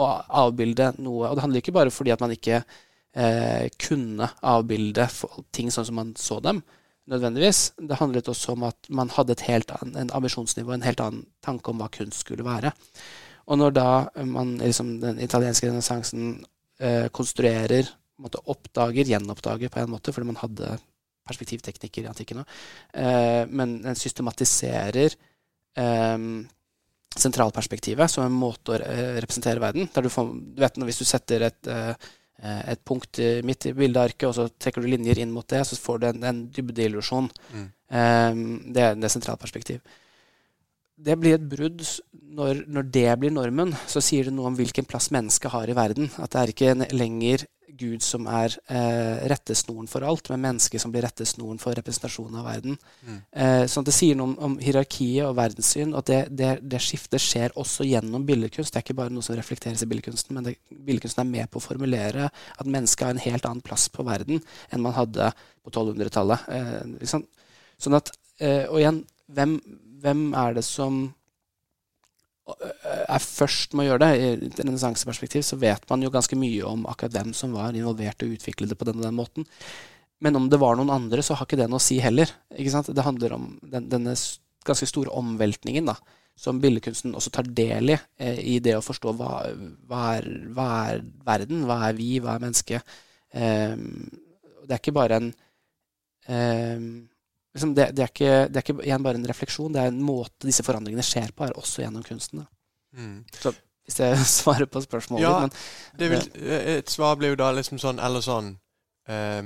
[0.00, 0.06] å
[0.46, 5.08] avbilde noe Og det handler ikke bare fordi at man ikke eh, kunne avbilde
[5.52, 6.62] ting sånn som man så dem,
[7.10, 7.62] nødvendigvis.
[7.76, 11.72] Det handlet også om at man hadde et helt annet ambisjonsnivå, en helt annen tanke
[11.72, 12.72] om hva kunst skulle være.
[13.50, 13.88] Og når da
[14.28, 16.36] man liksom, den italienske renessansen
[16.80, 17.88] eh, konstruerer,
[18.20, 20.76] måte, oppdager, gjenoppdager på en måte, fordi man hadde
[21.30, 22.54] perspektivteknikker i antikken òg,
[22.94, 25.16] eh, men den systematiserer
[25.78, 26.24] eh,
[27.20, 29.90] sentralperspektivet som en måte å eh, representere verden.
[29.90, 32.08] Du, får, du vet, Hvis du setter et eh, Eh,
[32.40, 35.98] et punkt midt i bildearket, og så trekker du linjer inn mot det, så får
[36.00, 37.28] du en, en dybdeillusjon.
[37.52, 37.66] Mm.
[37.90, 39.82] Um, det, det sentrale sentralperspektiv.
[41.00, 41.84] Det blir et brudd
[42.36, 43.72] når, når, det blir normen.
[43.88, 46.10] Så sier det noe om hvilken plass mennesket har i verden.
[46.20, 47.46] At det er ikke lenger
[47.80, 52.48] Gud som er eh, rettesnoren for alt, men mennesket som blir rettesnoren for representasjonen av
[52.48, 52.76] verden.
[53.06, 53.18] Mm.
[53.30, 56.82] Eh, sånn at Det sier noe om, om hierarkiet og verdenssyn, og det, det, det,
[56.84, 58.74] skiftet skjer også gjennom billedkunst.
[58.74, 61.62] Det er ikke bare noe som reflekteres i billedkunsten, men det, billedkunsten er med på
[61.62, 65.30] å formulere at mennesket har en helt annen plass på verden enn man hadde
[65.64, 66.50] på 1200-tallet.
[66.56, 67.24] Eh, liksom.
[67.80, 69.56] Sånn at, eh, og igjen, hvem,
[70.02, 71.08] hvem er det som
[72.50, 76.66] er først med å gjøre det, i et renessanseperspektiv, så vet man jo ganske mye
[76.66, 79.46] om akkurat hvem som var involvert og utviklet det på den og den måten.
[80.20, 82.32] Men om det var noen andre, så har ikke det noe å si heller.
[82.50, 84.16] Det handler om den, denne
[84.66, 85.96] ganske store omveltningen da,
[86.36, 89.30] som billedkunsten også tar del i, eh, i det å forstå hva,
[89.88, 92.98] hva, er, hva, er, verden, hva er vi, hva er mennesket.
[93.32, 93.76] Eh,
[94.66, 95.32] det er ikke bare en
[96.28, 96.84] eh,
[97.54, 99.74] liksom det, det, er ikke, det, er ikke, igjen bare en refleksjon.
[99.74, 102.44] Det er en måte disse forandringene skjer på, er også gjennom kunsten.
[102.96, 103.20] Mm.
[103.38, 103.52] Så
[103.86, 105.52] hvis jeg svarer på spørsmålet ja, men,
[105.98, 108.48] vil, eh, Et svar blir jo da liksom sånn Eller sånn
[109.06, 109.44] eh,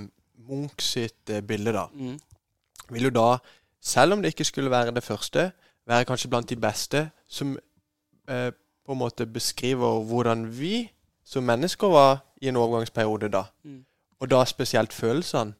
[0.48, 1.86] Munch sitt eh, bilde, da.
[1.92, 2.16] Mm.
[2.92, 3.28] Vil jo da,
[3.80, 5.46] selv om det ikke skulle være det første,
[5.88, 7.54] være kanskje blant de beste som
[8.28, 8.50] eh,
[8.84, 10.90] på en måte beskriver hvordan vi
[11.24, 13.46] som mennesker var i en overgangsperiode da.
[13.64, 13.80] Mm.
[14.22, 15.56] Og da spesielt følelsene?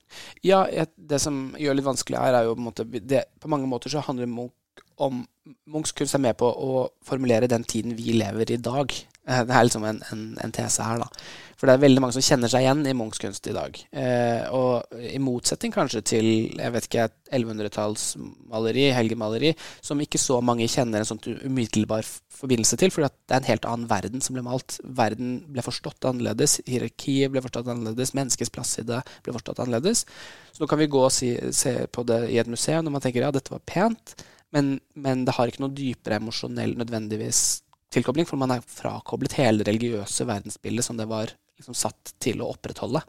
[0.47, 0.65] Ja,
[0.97, 3.69] det som gjør det litt vanskelig her, er jo på, en måte, det, på mange
[3.71, 4.55] måter så handler Munch
[5.03, 5.25] om
[5.69, 8.95] Munchs kunst er med på å formulere den tiden vi lever i dag.
[9.25, 11.09] Eh, det er liksom en, en, en, tese her, da.
[11.55, 13.79] For det er veldig mange som kjenner seg igjen i Munchs kunst i dag.
[13.97, 16.27] Eh, og i motsetning kanskje til
[16.59, 19.55] jeg vet ikke, 1100-tallsmaleri, helgemaleri,
[19.85, 22.05] som ikke så mange kjenner en sånn umiddelbar
[22.35, 24.77] forbindelse til, for det er en helt annen verden som ble malt.
[24.85, 30.05] Verden ble forstått annerledes, hierarkiet ble forstått annerledes, menneskets plass i det ble forstått annerledes.
[30.53, 33.07] Så nå kan vi gå og si, se på det i et museum når man
[33.07, 34.19] tenker ja, dette var pent,
[34.55, 37.64] men, men det har ikke noe dypere emosjonell nødvendigvis
[37.95, 42.51] tilkobling, for man er frakoblet hele religiøse verdensbildet som det var liksom satt til å
[42.55, 43.03] opprettholde.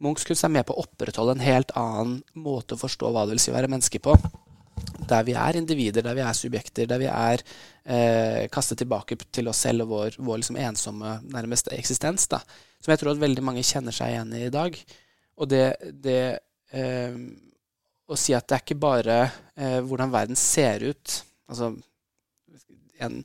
[0.00, 3.36] Munchs kunst er med på å opprettholde en helt annen måte å forstå hva det
[3.36, 4.16] vil si å være menneske på
[5.10, 7.42] der vi er individer, der vi er subjekter, der vi er
[7.84, 12.40] eh, kastet tilbake til oss selv og vår, vår liksom ensomme nærmest eksistens, da,
[12.80, 14.76] som jeg tror at veldig mange kjenner seg igjen i i dag.
[15.40, 15.64] Og det,
[16.04, 16.22] det
[16.76, 17.18] eh,
[18.10, 19.20] å si at det er ikke bare
[19.56, 21.72] eh, hvordan verden ser ut altså
[23.00, 23.22] en,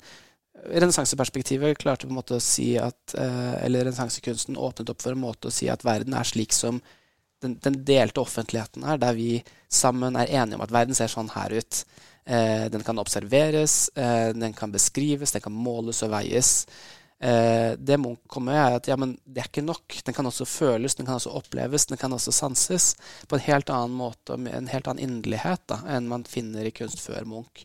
[0.70, 5.22] Renessanseperspektivet klarte på en måte å si at eh, Eller renessansekunsten åpnet opp for en
[5.22, 6.82] måte å si at verden er slik som
[7.44, 9.38] den, den, delte offentligheten er, der vi
[9.70, 11.82] sammen er enige om at verden ser sånn her ut.
[12.26, 16.54] Eh, den kan observeres, eh, den kan beskrives, den kan måles og veies.
[17.26, 19.96] Det Munch kommer med, er at ja, men det er ikke nok.
[20.06, 22.90] Den kan også føles, den kan også oppleves, den kan også sanses
[23.32, 27.26] på en helt annen måte, en helt annen inderlighet enn man finner i kunst før
[27.30, 27.64] Munch.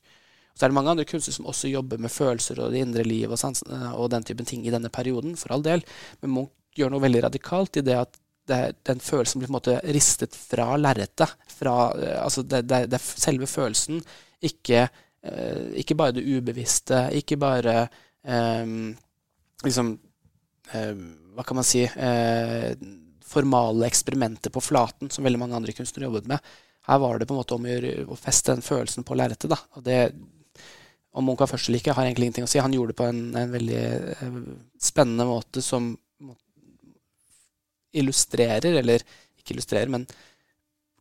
[0.54, 3.30] Så er det mange andre kunstnere som også jobber med følelser og det indre liv
[3.30, 5.84] og, eh, og den typen ting i denne perioden, for all del.
[6.20, 8.18] Men Munch gjør noe veldig radikalt i det at
[8.50, 11.36] det, den følelsen blir på en måte ristet fra lerretet.
[11.60, 14.00] Eh, altså det, det, det, er selve følelsen,
[14.50, 14.86] ikke,
[15.22, 17.76] eh, ikke, bare det ubevisste, ikke bare
[18.24, 18.76] eh,
[19.66, 19.94] liksom
[20.74, 22.72] eh, Hva kan man si eh,
[23.30, 26.50] Formale eksperimenter på flaten, som veldig mange andre kunstnere jobbet med.
[26.88, 27.68] Her var det på en måte om
[28.10, 29.54] å feste den følelsen på lerretet.
[29.78, 29.98] Og det,
[31.10, 32.60] om Munch var først eller ikke, har egentlig ingenting å si.
[32.62, 34.36] Han gjorde det på en, en veldig eh,
[34.82, 35.92] spennende måte som
[37.90, 39.02] illustrerer, eller
[39.40, 40.06] ikke illustrerer, men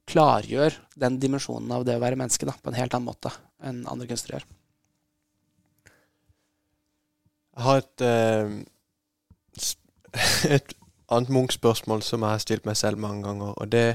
[0.10, 3.32] klargjør den dimensjonen av det å være menneske da, på en helt annen måte
[3.62, 4.47] enn andre kunstnere gjør.
[7.60, 8.47] Jeg har et, uh,
[10.55, 10.76] et
[11.12, 13.51] annet Munch-spørsmål som jeg har stilt meg selv mange ganger.
[13.60, 13.88] Og det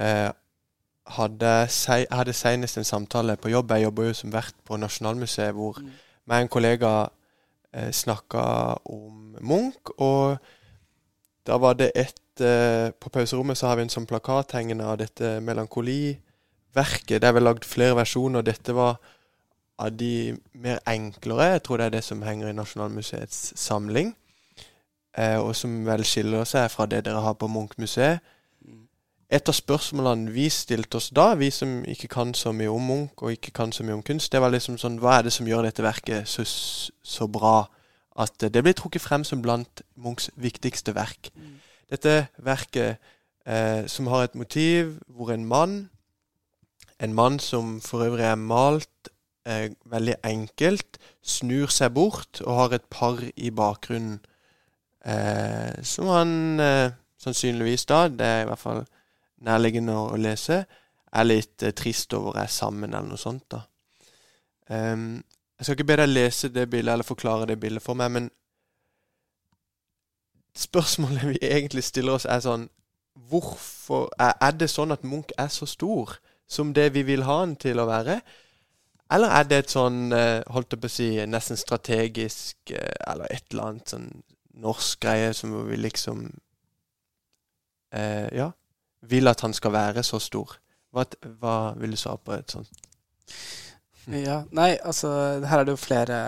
[0.00, 0.30] uh,
[1.08, 3.70] hadde Jeg hadde senest en samtale på jobb.
[3.70, 5.90] Jeg jobber jo som vert på Nasjonalmuseet, hvor mm.
[6.26, 6.92] meg og en kollega
[7.72, 8.42] eh, snakka
[8.84, 9.92] om Munch.
[9.98, 10.38] Og
[11.46, 14.98] da var det et eh, På pauserommet så har vi en sånn plakat hengende av
[14.98, 17.20] dette melankoliverket.
[17.20, 18.42] Det er vel lagd flere versjoner.
[18.42, 18.98] Dette var
[19.78, 21.52] av de mer enklere.
[21.54, 24.14] Jeg tror det er det som henger i Nasjonalmuseets samling.
[25.18, 28.20] eh, og som vel skiller seg fra det dere har på Munch-museet.
[29.28, 33.20] Et av spørsmålene vi stilte oss da, vi som ikke kan så mye om Munch
[33.20, 35.48] og ikke kan så mye om kunst, det var liksom sånn Hva er det som
[35.48, 37.66] gjør dette verket så, så bra
[38.18, 41.28] at det blir trukket frem som blant Munchs viktigste verk?
[41.92, 42.96] Dette verket
[43.44, 45.76] eh, som har et motiv hvor en mann
[46.98, 49.12] En mann som for øvrig er malt
[49.46, 54.18] eh, veldig enkelt, snur seg bort og har et par i bakgrunnen.
[55.06, 58.82] Eh, som han eh, sannsynligvis da, det er i hvert fall
[59.44, 60.62] nærliggende å, lese,
[61.12, 63.46] er litt eh, trist over er sammen, eller noe sånt.
[63.50, 63.62] da.
[64.68, 65.22] Um,
[65.58, 68.28] jeg skal ikke be deg lese det bildet eller forklare det bildet for meg, men
[70.56, 72.68] spørsmålet vi egentlig stiller oss, er sånn
[73.28, 76.12] Hvorfor er, er det sånn at Munch er så stor
[76.46, 78.20] som det vi vil ha han til å være?
[79.10, 83.32] Eller er det et sånn, eh, holdt jeg på å si, nesten strategisk eh, Eller
[83.32, 84.08] et eller annet sånn
[84.62, 86.22] norsk greie som vi liksom
[87.90, 88.52] eh, Ja,
[89.02, 90.56] vil at han skal være så stor.
[90.94, 91.04] Hva,
[91.40, 92.84] hva vil du svare på et sånt?
[94.08, 95.08] Ja, nei, altså
[95.44, 96.18] Her er det jo flere,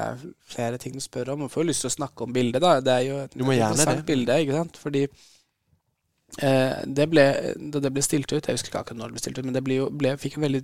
[0.45, 1.47] flere ting du spør om.
[1.47, 2.75] Man får jo lyst til å snakke om bildet, da.
[2.85, 4.07] Det er jo et, et interessant det.
[4.11, 4.81] bilde, ikke sant.
[4.83, 7.25] Fordi eh, det ble,
[7.73, 9.57] da det ble stilt ut Jeg husker ikke akkurat når det ble stilt ut, men
[9.57, 10.63] det ble jo, ble, fikk en veldig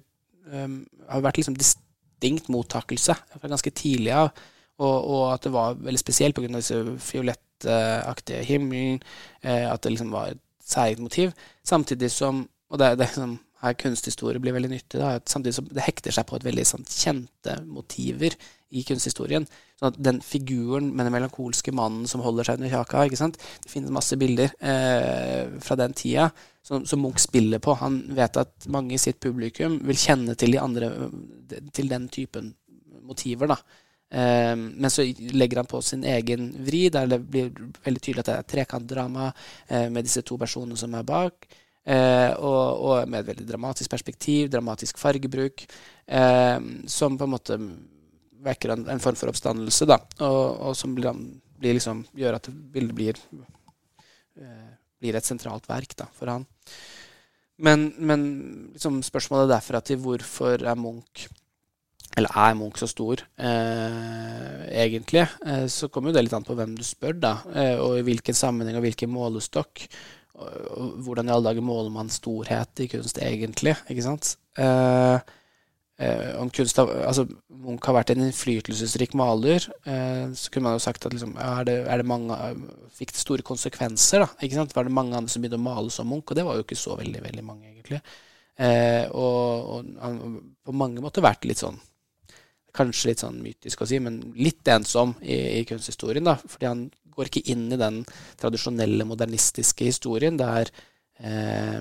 [0.52, 0.76] um,
[1.08, 4.44] Har vært liksom distinkt mottakelse fra ganske tidlig av.
[4.76, 6.52] Og, og, at det var veldig spesielt pga.
[6.58, 9.00] disse fiolettaktige himmelen.
[9.40, 11.34] Eh, at det liksom var et særeget motiv.
[11.64, 14.98] Samtidig som Og det, det som her kunsthistorie blir veldig nyttig.
[14.98, 18.34] Da, samtidig som det hekter seg på et veldig sånn, kjente motiver
[18.74, 19.46] i kunsthistorien.
[19.78, 23.38] Sånn at den figuren med den melankolske mannen som holder seg under kjaka ikke sant?
[23.62, 26.28] Det finnes masse bilder eh, fra den tida
[26.66, 27.76] som, som, Munch spiller på.
[27.80, 30.90] Han vet at mange i sitt publikum vil kjenne til de andre
[31.76, 32.54] til den typen
[33.06, 33.54] motiver.
[33.54, 33.60] da.
[34.10, 35.04] Eh, men så
[35.34, 37.52] legger han på sin egen vri, der det blir
[37.84, 41.48] veldig tydelig at det er trekantdrama eh, med disse to personene som er bak.
[41.86, 45.66] Eh, og, og, med et veldig dramatisk perspektiv, dramatisk fargebruk,
[46.06, 46.56] eh,
[46.90, 47.58] som på en måte
[48.46, 51.14] vekker en, en form for oppstandelse, da, og, og som blir,
[51.60, 53.20] blir liksom, gjør at bildet blir,
[54.42, 56.46] eh, blir et sentralt verk da, for han.
[57.62, 58.26] Men, men
[58.74, 61.28] liksom spørsmålet derfra til hvorfor er Munch
[62.16, 65.26] eller er Munch så stor, eh, egentlig?
[65.44, 68.06] Eh, så kommer jo det litt an på hvem du spør, da, eh, og i
[68.06, 69.84] hvilken sammenheng og hvilken målestokk
[70.36, 73.74] og hvordan i alle dager måler man storhet i kunst egentlig?
[73.88, 74.34] ikke sant?
[74.60, 75.16] Eh,
[76.02, 80.76] eh, om kunst har, altså Munch har vært en innflytelsesrik maler, eh, så kunne man
[80.76, 82.36] jo sagt at liksom, er det, er det mange,
[82.98, 84.26] fikk det store konsekvenser.
[84.26, 84.76] da, ikke sant?
[84.76, 86.28] Var det mange andre som begynte å male som Munch?
[86.28, 88.02] Og det var jo ikke så veldig veldig mange, egentlig.
[88.56, 90.20] Og, og han
[90.64, 91.76] på mange måter vært litt sånn
[92.76, 96.26] Kanskje litt sånn mytisk å si, men litt ensom i, i kunsthistorien.
[96.26, 96.84] da, fordi han
[97.16, 98.02] går ikke inn i den
[98.40, 100.68] tradisjonelle modernistiske historien der,
[101.18, 101.80] eh,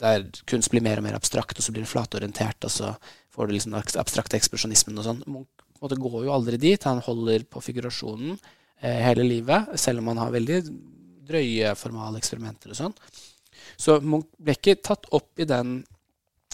[0.00, 2.92] der kunst blir mer og mer abstrakt, og så blir det flatorientert, og så
[3.32, 5.24] får du liksom den abstrakte ekspresjonismen og sånn.
[5.30, 6.82] Munch går jo aldri dit.
[6.84, 10.60] Han holder på figurasjonen eh, hele livet, selv om han har veldig
[11.30, 12.96] drøye formale eksperimenter og sånn.
[13.80, 15.80] Så Munch ble ikke tatt opp i den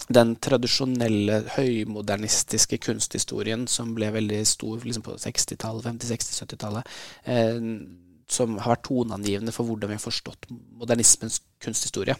[0.07, 6.97] den tradisjonelle høymodernistiske kunsthistorien som ble veldig stor liksom på 60-tallet, 50-, 60-, 70-tallet,
[7.27, 7.59] eh,
[8.31, 12.15] som har vært toneangivende for hvordan vi har forstått modernismens kunsthistorie.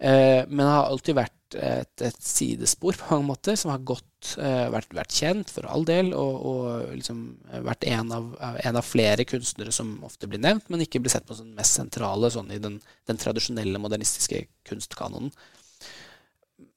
[0.00, 4.34] Eh, men det har alltid vært et, et, sidespor på mange måter, som har gått,
[4.38, 7.22] eh, vært, vært, kjent for all del, og, og liksom
[7.66, 8.28] vært en av,
[8.60, 11.80] en av, flere kunstnere som ofte blir nevnt, men ikke blir sett på som mest
[11.80, 12.78] sentrale sånn i den,
[13.08, 15.32] den tradisjonelle modernistiske kunstkanonen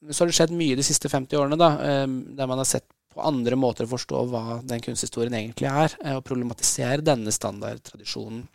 [0.09, 2.07] så har det skjedd mye de siste 50 årene, da, eh,
[2.37, 6.17] der man har sett på andre måter å forstå hva den kunsthistorien egentlig er, eh,
[6.17, 8.47] og problematisere denne standardtradisjonen.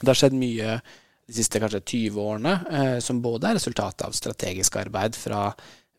[0.00, 0.80] Det har skjedd mye
[1.28, 5.54] de siste kanskje 20 årene, eh, som både er resultatet av strategisk arbeid fra,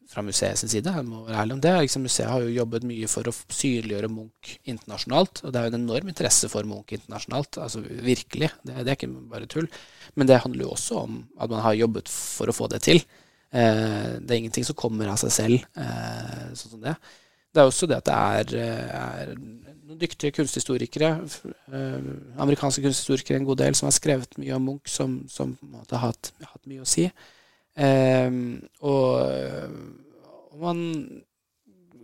[0.09, 0.91] fra museets side.
[0.91, 1.73] Jeg må være ærlig om det.
[1.85, 5.43] Liksom, museet har jo jobbet mye for å synliggjøre Munch internasjonalt.
[5.45, 7.57] Og det er jo en enorm interesse for Munch internasjonalt.
[7.57, 8.51] altså Virkelig.
[8.61, 9.69] Det, det er ikke bare tull.
[10.15, 13.01] Men det handler jo også om at man har jobbet for å få det til.
[13.53, 16.95] Eh, det er ingenting som kommer av seg selv, eh, sånn som det.
[17.53, 21.21] Det er også det at det er, eh, er noen dyktige kunsthistorikere,
[22.39, 25.57] amerikanske kunsthistorikere en god del, som har skrevet mye om Munch, som, som
[25.91, 27.11] har hatt, hatt, mye å si.
[28.81, 29.69] og,
[30.57, 31.21] man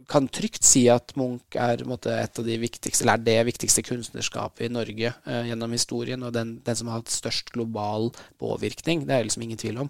[0.10, 3.82] kan trygt si at Munch er måte, et av de viktigste, eller er det viktigste
[3.82, 9.08] kunstnerskapet i Norge gjennom historien, og den, den, som har hatt størst global påvirkning.
[9.08, 9.90] Det er liksom ingen tvil om.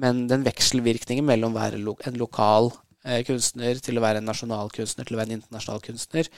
[0.00, 2.72] Men den vekselvirkningen mellom å være en lokal
[3.04, 6.30] eh, kunstner til å være en nasjonal kunstner til å være en internasjonal kunstner,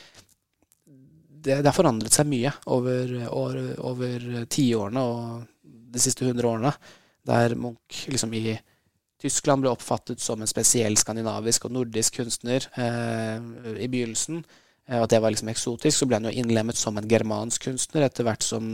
[1.46, 5.44] det, det har forandret seg mye over, over, over tiårene og
[5.94, 6.72] de siste hundre årene,
[7.26, 8.57] der Munch liksom i
[9.22, 13.38] Tyskland ble oppfattet som en spesiell skandinavisk og nordisk kunstner eh,
[13.80, 14.42] i begynnelsen.
[14.86, 15.96] Eh, og at det var liksom eksotisk.
[15.96, 18.68] Så ble han jo innlemmet som en germansk kunstner etter hvert som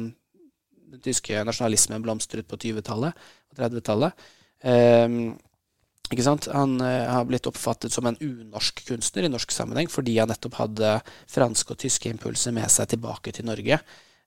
[0.92, 4.26] den tyske nasjonalismen blomstret på 20-tallet og 30-tallet.
[4.62, 5.34] Eh,
[6.12, 6.48] ikke sant?
[6.52, 10.58] Han eh, har blitt oppfattet som en unorsk kunstner i norsk sammenheng fordi han nettopp
[10.60, 10.96] hadde
[11.30, 13.78] franske og tyske impulser med seg tilbake til Norge.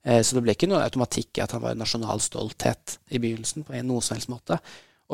[0.06, 3.22] Eh, så det ble ikke noe automatikk i at han var en nasjonal stolthet i
[3.22, 3.66] begynnelsen.
[3.66, 4.58] på en noen som helst måte.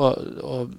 [0.01, 0.73] Og, og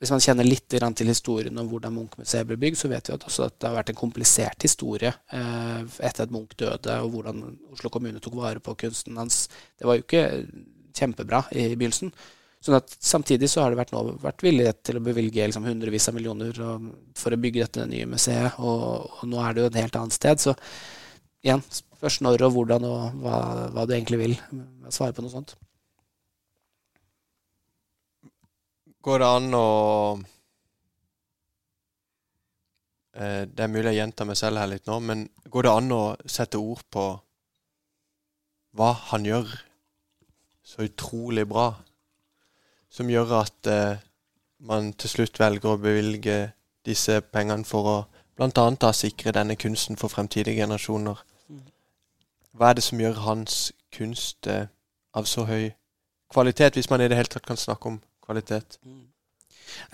[0.00, 3.26] hvis man kjenner litt til historien om hvordan Munch-museet ble bygd, så vet vi at,
[3.26, 7.42] at det har vært en komplisert historie eh, etter at Munch døde, og hvordan
[7.74, 9.48] Oslo kommune tok vare på kunsten hans.
[9.76, 10.24] Det var jo ikke
[10.96, 12.14] kjempebra i begynnelsen.
[12.60, 16.10] Sånn at Samtidig så har det vært, nå, vært villighet til å bevilge liksom, hundrevis
[16.10, 16.52] av millioner
[17.16, 20.16] for å bygge dette nye museet, og, og, nå er det jo et helt annet
[20.16, 20.42] sted.
[20.42, 20.56] Så
[21.40, 23.38] igjen, spørs når og hvordan og hva,
[23.72, 24.36] hva du egentlig vil.
[24.92, 25.56] Svare på noe sånt.
[29.00, 29.66] Går det an å
[33.16, 35.94] eh, Det er mulig jeg gjentar meg selv her litt nå, men går det an
[35.96, 37.06] å sette ord på
[38.76, 39.48] hva han gjør
[40.70, 41.72] så utrolig bra,
[42.90, 44.02] som gjør at eh,
[44.66, 46.38] man til slutt velger å bevilge
[46.86, 47.98] disse pengene for å
[48.40, 48.92] bl.a.
[48.96, 51.22] sikre denne kunsten for fremtidige generasjoner?
[51.48, 51.66] Mm.
[52.56, 53.60] Hva er det som gjør hans
[53.94, 54.66] kunst eh,
[55.16, 55.70] av så høy
[56.30, 58.78] kvalitet, hvis man i det hele tatt kan snakke om kvalitet.
[58.86, 59.06] Mm.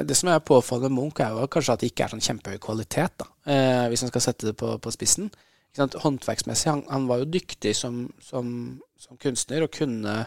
[0.09, 2.61] Det som er påfallende med Munch, er jo kanskje at det ikke er sånn kjempehøy
[2.62, 5.30] kvalitet, da, eh, hvis man skal sette det på, på spissen.
[5.76, 8.47] Håndverksmessig, han, han, var jo dyktig som, som,
[8.97, 10.22] som kunstner og kunne,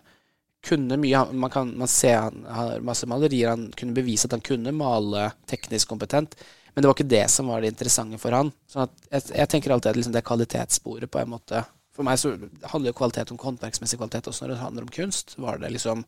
[0.66, 1.26] kunne mye.
[1.32, 5.30] Man, kan, man ser han har masse malerier, han kunne bevise at han kunne male
[5.50, 6.36] teknisk kompetent.
[6.74, 8.54] Men det var ikke det som var det interessante for han.
[8.70, 11.64] Sånn jeg, jeg, tenker alltid at liksom det kvalitetssporet på en måte
[11.96, 12.36] For meg så
[12.72, 15.34] handler jo kvalitet om håndverksmessig kvalitet også når det handler om kunst.
[15.42, 16.06] Var det liksom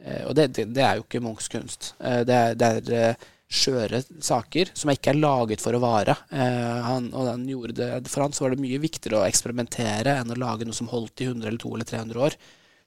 [0.00, 1.92] Eh, og det, det, det, er jo ikke Munchs kunst.
[2.02, 6.14] Eh, det er, det er eh, skjøre saker som ikke er laget for å vare.
[6.32, 10.32] Han, og han gjorde det, For han så var det mye viktigere å eksperimentere enn
[10.32, 12.36] å lage noe som holdt i 100 eller 200 eller 300 år.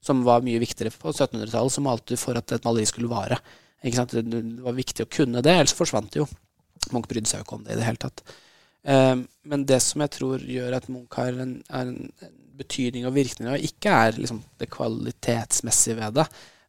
[0.06, 3.40] Som var mye viktigere på 1700-tallet, som malte for at et maleri skulle vare.
[3.82, 4.24] Det
[4.64, 6.28] var viktig å kunne det, ellers forsvant det jo.
[6.94, 8.22] Munch brydde seg jo ikke om det i det hele tatt.
[8.86, 11.94] Men det som jeg tror gjør at Munch har en, en
[12.58, 16.26] betydning og virkning, og ikke er liksom det kvalitetsmessige ved det,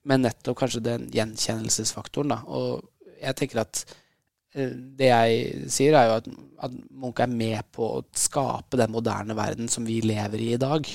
[0.06, 2.34] men nettopp kanskje den gjenkjennelsesfaktoren.
[2.34, 2.40] Da.
[2.46, 3.82] Og jeg tenker at
[4.54, 6.30] eh, det jeg sier, er jo at,
[6.68, 10.62] at, Munch er med på å skape den moderne verden som vi lever i i
[10.62, 10.86] dag.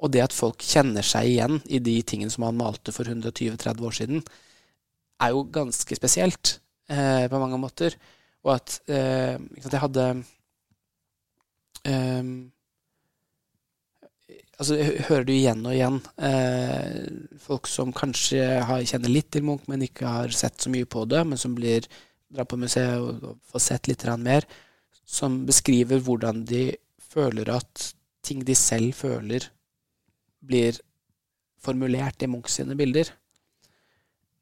[0.00, 3.84] Og det at folk kjenner seg igjen i de tingene som han malte for 120-30
[3.84, 4.24] år siden,
[5.22, 6.58] er jo ganske spesielt
[6.88, 7.96] eh, på mange måter.
[8.44, 10.06] Og at eh, jeg hadde
[11.88, 12.32] eh,
[14.58, 14.78] altså,
[15.08, 17.04] hører du igjen og igjen eh,
[17.44, 21.06] folk som kanskje har, kjenner litt til Munch, men ikke har sett så mye på
[21.10, 21.88] det, men som blir
[22.34, 24.46] drar på museet og, og får sett litt mer,
[25.04, 27.90] som beskriver hvordan de føler at
[28.24, 29.46] ting de selv føler,
[30.44, 30.78] blir
[31.64, 33.10] formulert i Munch sine bilder.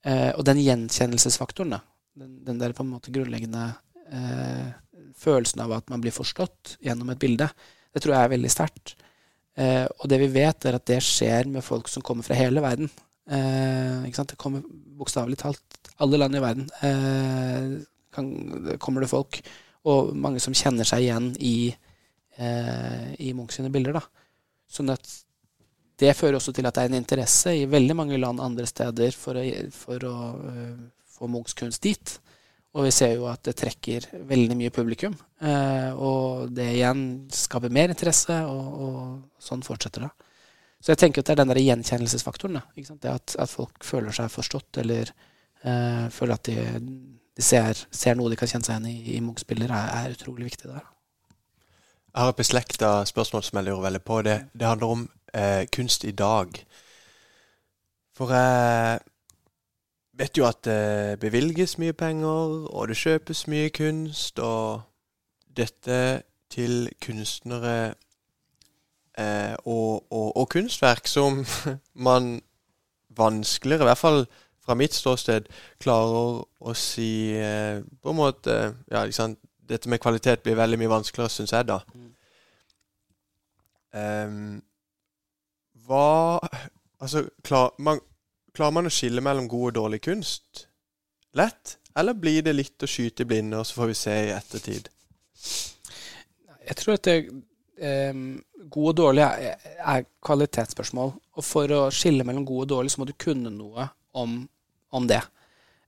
[0.03, 1.82] Eh, og den gjenkjennelsesfaktoren, da,
[2.18, 3.68] den, den, der på en måte grunnleggende
[4.11, 4.72] eh,
[5.18, 7.46] følelsen av at man blir forstått gjennom et bilde,
[7.92, 8.96] det tror jeg er veldig sterkt.
[9.55, 12.62] Eh, og det vi vet, er at det skjer med folk som kommer fra hele
[12.64, 12.90] verden.
[13.30, 14.64] Eh, Det kommer
[14.98, 16.70] bokstavelig talt alle land i verden.
[16.82, 17.82] Eh,
[18.12, 19.40] kan, kommer det folk,
[19.84, 21.74] og mange som kjenner seg igjen i,
[22.36, 23.92] eh, i Munch sine bilder.
[23.92, 24.03] da.
[24.68, 25.07] Sånn at
[26.03, 29.14] det fører også til at det er en interesse i veldig mange land andre steder
[29.16, 29.46] for å,
[29.76, 30.76] for å uh,
[31.14, 32.18] få Munchs kunst dit.
[32.72, 35.14] Og vi ser jo at det trekker veldig mye publikum.
[35.44, 40.12] Eh, og det igjen skaper mer interesse, og, og sånn fortsetter det.
[40.82, 42.62] Så jeg tenker at det er den der gjenkjennelsesfaktoren.
[42.72, 45.12] Det at, at, folk føler seg forstått, eller
[45.66, 46.57] uh, føler at de,
[47.36, 50.16] de ser, ser, noe de kan kjenne seg igjen i, i Munchs bilder, er, er,
[50.16, 50.88] utrolig viktig der.
[52.14, 54.22] Jeg har et beslekta spørsmål som jeg lurer veldig på.
[54.22, 56.48] Det, det handler om eh, kunst i dag.
[58.16, 58.98] For jeg
[60.12, 64.82] vet jo at det bevilges mye penger, og det kjøpes mye kunst, og
[65.56, 67.94] dette til kunstnere
[69.18, 71.46] eh, og, og, og, kunstverk som
[72.08, 72.42] man
[73.08, 74.26] vanskeligere, i hvert fall
[74.64, 75.48] fra mitt ståsted,
[75.80, 78.58] klarer å si eh, på en måte
[78.90, 79.40] Ja, ikke sant.
[79.72, 81.80] Dette med kvalitet blir veldig mye vanskeligere, syns jeg, da.
[83.92, 84.60] Um,
[85.86, 86.40] hva
[87.02, 87.98] Altså, klar, man,
[88.54, 90.66] Klarer man å skille mellom god og dårlig kunst
[91.36, 91.78] lett?
[91.96, 94.88] Eller blir det litt å skyte i blinde, og så får vi se i ettertid?
[96.62, 97.16] Jeg tror at det,
[98.12, 98.26] um,
[98.72, 101.12] god og dårlig er, er, kvalitetsspørsmål.
[101.36, 104.40] Og for å skille mellom god og dårlig, så må du kunne noe om,
[104.92, 105.20] om det.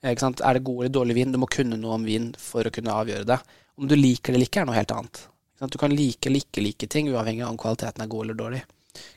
[0.05, 1.33] Er det god eller dårlig vin?
[1.33, 3.39] Du må kunne noe om vin for å kunne avgjøre det.
[3.79, 5.25] Om du liker det eller ikke, er noe helt annet.
[5.65, 8.63] Du kan like eller ikke like ting, uavhengig av om kvaliteten er god eller dårlig.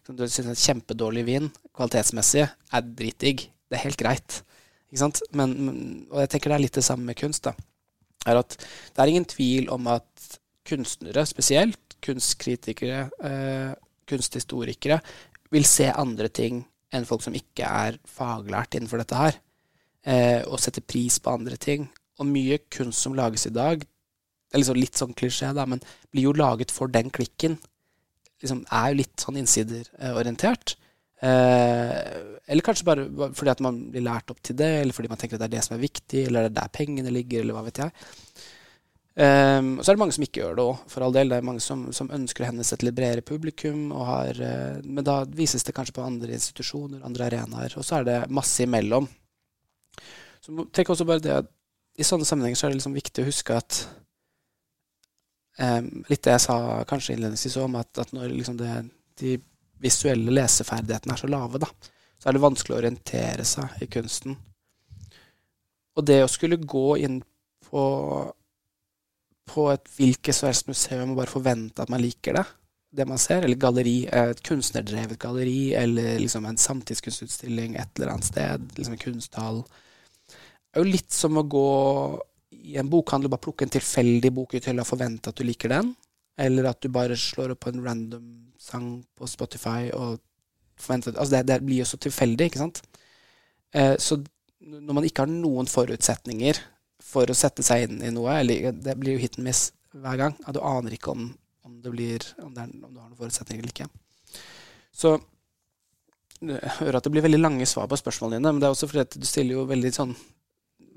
[0.08, 3.48] Du syns en kjempedårlig vin kvalitetsmessig er dritdigg.
[3.68, 4.42] Det er helt greit.
[5.36, 5.54] Men,
[6.10, 7.50] og jeg tenker det er litt det samme med kunst.
[8.28, 13.74] Er Det er ingen tvil om at kunstnere spesielt, kunstkritikere, eh,
[14.08, 15.00] kunsthistorikere,
[15.52, 19.38] vil se andre ting enn folk som ikke er faglært innenfor dette her
[20.04, 21.88] eh, og setter pris på andre ting.
[22.20, 23.84] Og mye kunst som lages i dag,
[24.56, 25.82] liksom litt sånn klisjé, da, men
[26.12, 27.58] blir jo laget for den klikken.
[28.42, 30.78] Liksom er jo litt sånn innsiderorientert.
[31.18, 35.20] Eh, eller kanskje bare fordi at man blir lært opp til det, eller fordi man
[35.20, 37.58] tenker at det er det som er viktig, eller det er der pengene ligger, eller
[37.58, 38.08] hva vet jeg.
[39.18, 41.32] Um, så er det mange som ikke gjør det òg, for all del.
[41.32, 43.88] Det er mange som, som ønsker å henvise til et bredere publikum.
[44.06, 47.74] Har, uh, men da vises det kanskje på andre institusjoner, andre arenaer.
[47.82, 49.10] Og så er det masse imellom.
[50.46, 51.50] Så tenk også bare det at
[51.98, 53.80] i sånne sammenhenger så er det liksom viktig å huske at
[55.58, 58.74] Litt det jeg sa kanskje innledningsvis om, at, at når liksom det,
[59.18, 59.38] de
[59.82, 61.70] visuelle leseferdighetene er så lave, da,
[62.18, 64.38] så er det vanskelig å orientere seg i kunsten.
[65.98, 67.20] Og det å skulle gå inn
[67.66, 67.84] på,
[69.50, 72.46] på et hvilket som helst museum og bare forvente at man liker det,
[72.98, 78.30] det man ser, eller galleri, et kunstnerdrevet galleri, eller liksom en samtidskunstutstilling et eller annet
[78.30, 79.60] sted, liksom en kunsthall,
[80.74, 81.68] er jo litt som å gå
[82.68, 85.94] i en bokhandel bare plukke en tilfeldig bok ut og forvente at du liker den,
[86.38, 88.26] eller at du bare slår opp på en random
[88.62, 90.20] sang på Spotify og
[90.78, 92.82] forventer Altså, det, det blir jo så tilfeldig, ikke sant?
[93.74, 94.20] Eh, så
[94.62, 96.60] når man ikke har noen forutsetninger
[97.04, 100.20] for å sette seg inn i noe, eller det blir jo hit and miss hver
[100.20, 101.30] gang, at du aner ikke om,
[101.66, 103.90] om, det blir, om, det er, om du har noen forutsetninger eller ikke.
[104.94, 105.16] Så
[106.38, 108.90] jeg hører at det blir veldig lange svar på spørsmålene dine, men det er også
[108.92, 110.14] fordi at du stiller jo veldig sånn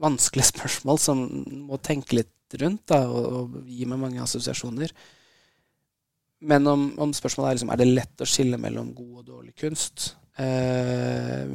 [0.01, 1.25] vanskelige spørsmål som
[1.69, 4.95] må tenke litt rundt da, og, og gi meg mange assosiasjoner.
[6.51, 9.53] Men om, om spørsmålet er liksom, er det lett å skille mellom god og dårlig
[9.61, 10.07] kunst
[10.41, 11.51] eh,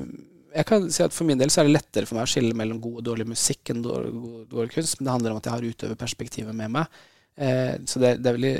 [0.53, 2.53] Jeg kan si at For min del så er det lettere for meg å skille
[2.57, 4.99] mellom god og dårlig musikk enn dårlig, god, dårlig kunst.
[4.99, 7.01] Men det handler om at jeg har utøverperspektivet med meg.
[7.35, 8.53] Eh, så det, det, er veldig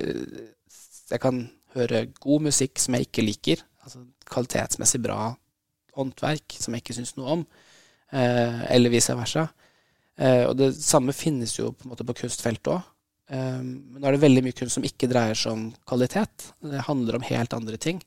[1.14, 3.64] Jeg kan høre god musikk som jeg ikke liker.
[3.86, 5.20] Altså kvalitetsmessig bra
[5.96, 7.46] håndverk som jeg ikke syns noe om.
[8.12, 9.46] Eh, eller vice versa.
[10.16, 12.92] Eh, og det samme finnes jo på en måte på kunstfeltet òg.
[13.26, 16.52] Um, men nå er det veldig mye kunst som ikke dreier seg om kvalitet.
[16.62, 18.02] Det handler om helt andre ting.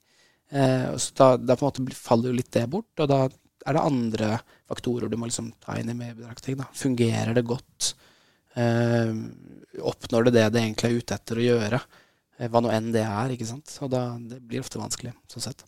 [0.55, 3.75] Uh, så da, da, på en måte faller jo litt det bort, og da er
[3.75, 4.29] det andre
[4.71, 6.63] faktorer du må liksom ta inn i medbetraktning.
[6.79, 7.91] Fungerer det godt?
[8.59, 11.81] Oppnår det det det egentlig er ute etter å gjøre?
[12.49, 13.35] Hva nå enn det er.
[13.35, 13.75] ikke sant?
[13.85, 14.01] Og da,
[14.31, 15.67] det blir ofte vanskelig, sånn sett.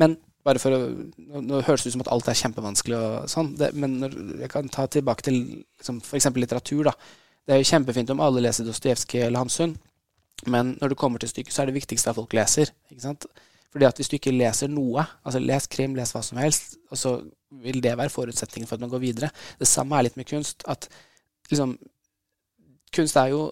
[0.00, 0.16] Men
[0.46, 0.78] bare for å,
[1.16, 4.16] nå, nå høres det ut som at alt er kjempevanskelig, og sånn, det, men når,
[4.44, 6.30] jeg kan ta tilbake til liksom, f.eks.
[6.36, 6.88] litteratur.
[6.90, 6.94] da,
[7.48, 9.76] det er jo kjempefint om alle leser Dostojevskij eller Hamsun,
[10.46, 12.70] men når det kommer til stykket, så er det viktigste at folk leser.
[12.92, 13.26] ikke sant?
[13.72, 17.00] Fordi at Hvis du ikke leser noe, altså les krim, les hva som helst, og
[17.00, 17.14] så
[17.64, 19.30] vil det være forutsetningen for at man går videre.
[19.58, 20.62] Det samme er litt med kunst.
[20.66, 20.88] at
[21.50, 21.78] liksom,
[22.88, 23.50] Kunst er jo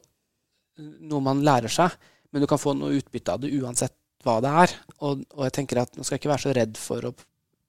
[0.79, 1.93] noe man lærer seg,
[2.33, 3.93] men du kan få noe utbytte av det uansett
[4.25, 4.75] hva det er.
[5.01, 7.15] Og, og jeg tenker at man skal ikke være så redd for å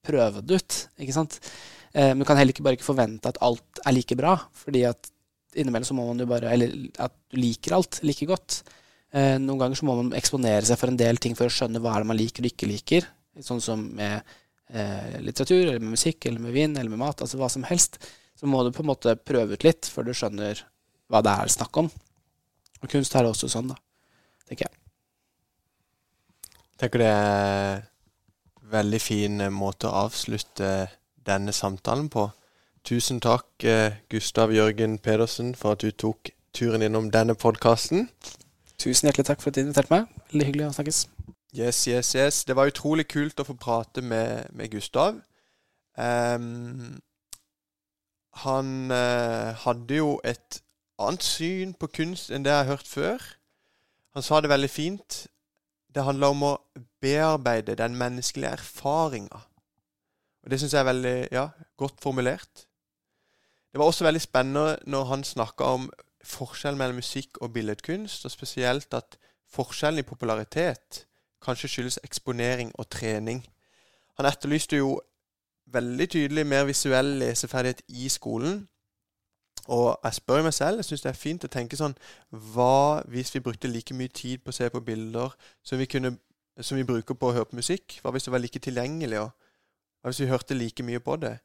[0.07, 0.79] prøve det ut.
[1.01, 1.39] ikke sant?
[1.93, 4.37] Eh, men du kan heller ikke bare ikke forvente at alt er like bra.
[4.53, 5.11] fordi at
[5.57, 8.61] innimellom så må man jo bare Eller at du liker alt like godt.
[9.11, 11.81] Eh, noen ganger så må man eksponere seg for en del ting for å skjønne
[11.83, 13.07] hva er det man liker og ikke liker.
[13.43, 14.21] Sånn som med
[14.69, 17.23] eh, litteratur, eller med musikk, eller med vin, eller med mat.
[17.23, 18.01] Altså hva som helst.
[18.37, 20.61] Så må du på en måte prøve ut litt før du skjønner
[21.09, 21.89] hva det er snakk om.
[22.83, 23.79] Og kunst er også sånn, da.
[24.47, 24.86] Tenker jeg.
[26.77, 30.87] Tenker det er en veldig fin måte å avslutte
[31.25, 32.27] denne samtalen på.
[32.87, 38.09] Tusen takk, eh, Gustav Jørgen Pedersen, for at du tok turen innom denne podkasten.
[38.77, 40.05] Tusen hjertelig takk for at du inviterte meg.
[40.31, 41.01] Veldig hyggelig å snakkes.
[41.57, 42.43] Yes, yes, yes.
[42.45, 45.17] Det var utrolig kult å få prate med, med Gustav.
[45.97, 46.99] Um,
[48.43, 50.61] han uh, hadde jo et
[51.01, 53.25] annet syn på kunst enn det jeg har hørt før.
[54.13, 55.25] Han sa det veldig fint.
[55.97, 56.55] Det handler om å
[57.01, 59.39] bearbeide den menneskelige erfaringa.
[60.45, 62.67] Og Det syns jeg er veldig ja, godt formulert.
[63.71, 65.89] Det var også veldig spennende når han snakka om
[66.23, 69.17] forskjellen mellom musikk og billedkunst, og spesielt at
[69.49, 71.07] forskjellen i popularitet
[71.41, 73.41] kanskje skyldes eksponering og trening.
[74.21, 74.99] Han etterlyste jo
[75.65, 78.67] veldig tydelig mer visuell leseferdighet i skolen.
[79.73, 81.95] Og jeg spør meg selv, jeg syns det er fint å tenke sånn
[82.31, 85.33] Hva hvis vi brukte like mye tid på å se på bilder
[85.65, 86.13] som vi, kunne,
[86.61, 87.99] som vi bruker på å høre på musikk?
[88.01, 89.25] Hva hvis det var like tilgjengelig?
[89.25, 91.35] Og hva hvis vi hørte like mye på det?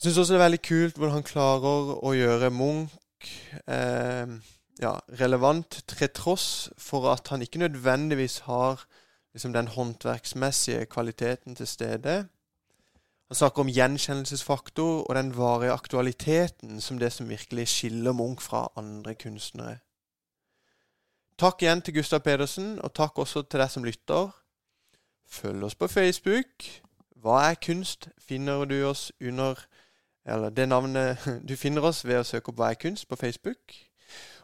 [0.00, 3.32] Jeg syns også det er veldig kult hvordan han klarer å gjøre Munch
[3.68, 4.38] eh,
[4.80, 8.80] ja, relevant, til tross for at han ikke nødvendigvis har
[9.34, 12.14] liksom, den håndverksmessige kvaliteten til stede.
[13.30, 18.72] Han snakker om gjenkjennelsesfaktor og den varige aktualiteten som det som virkelig skiller Munch fra
[18.76, 19.76] andre kunstnere.
[21.38, 24.34] Takk igjen til Gustav Pedersen, og takk også til deg som lytter.
[25.30, 26.66] Følg oss på Facebook.
[27.22, 28.08] Hva er kunst?
[28.18, 29.66] finner du oss under
[30.26, 31.18] Eller det navnet
[31.48, 33.78] Du finner oss ved å søke opp Hva er kunst på Facebook.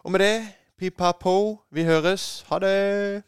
[0.05, 2.45] Og med det, pip-pa-po, vi høres.
[2.49, 3.25] Ha det!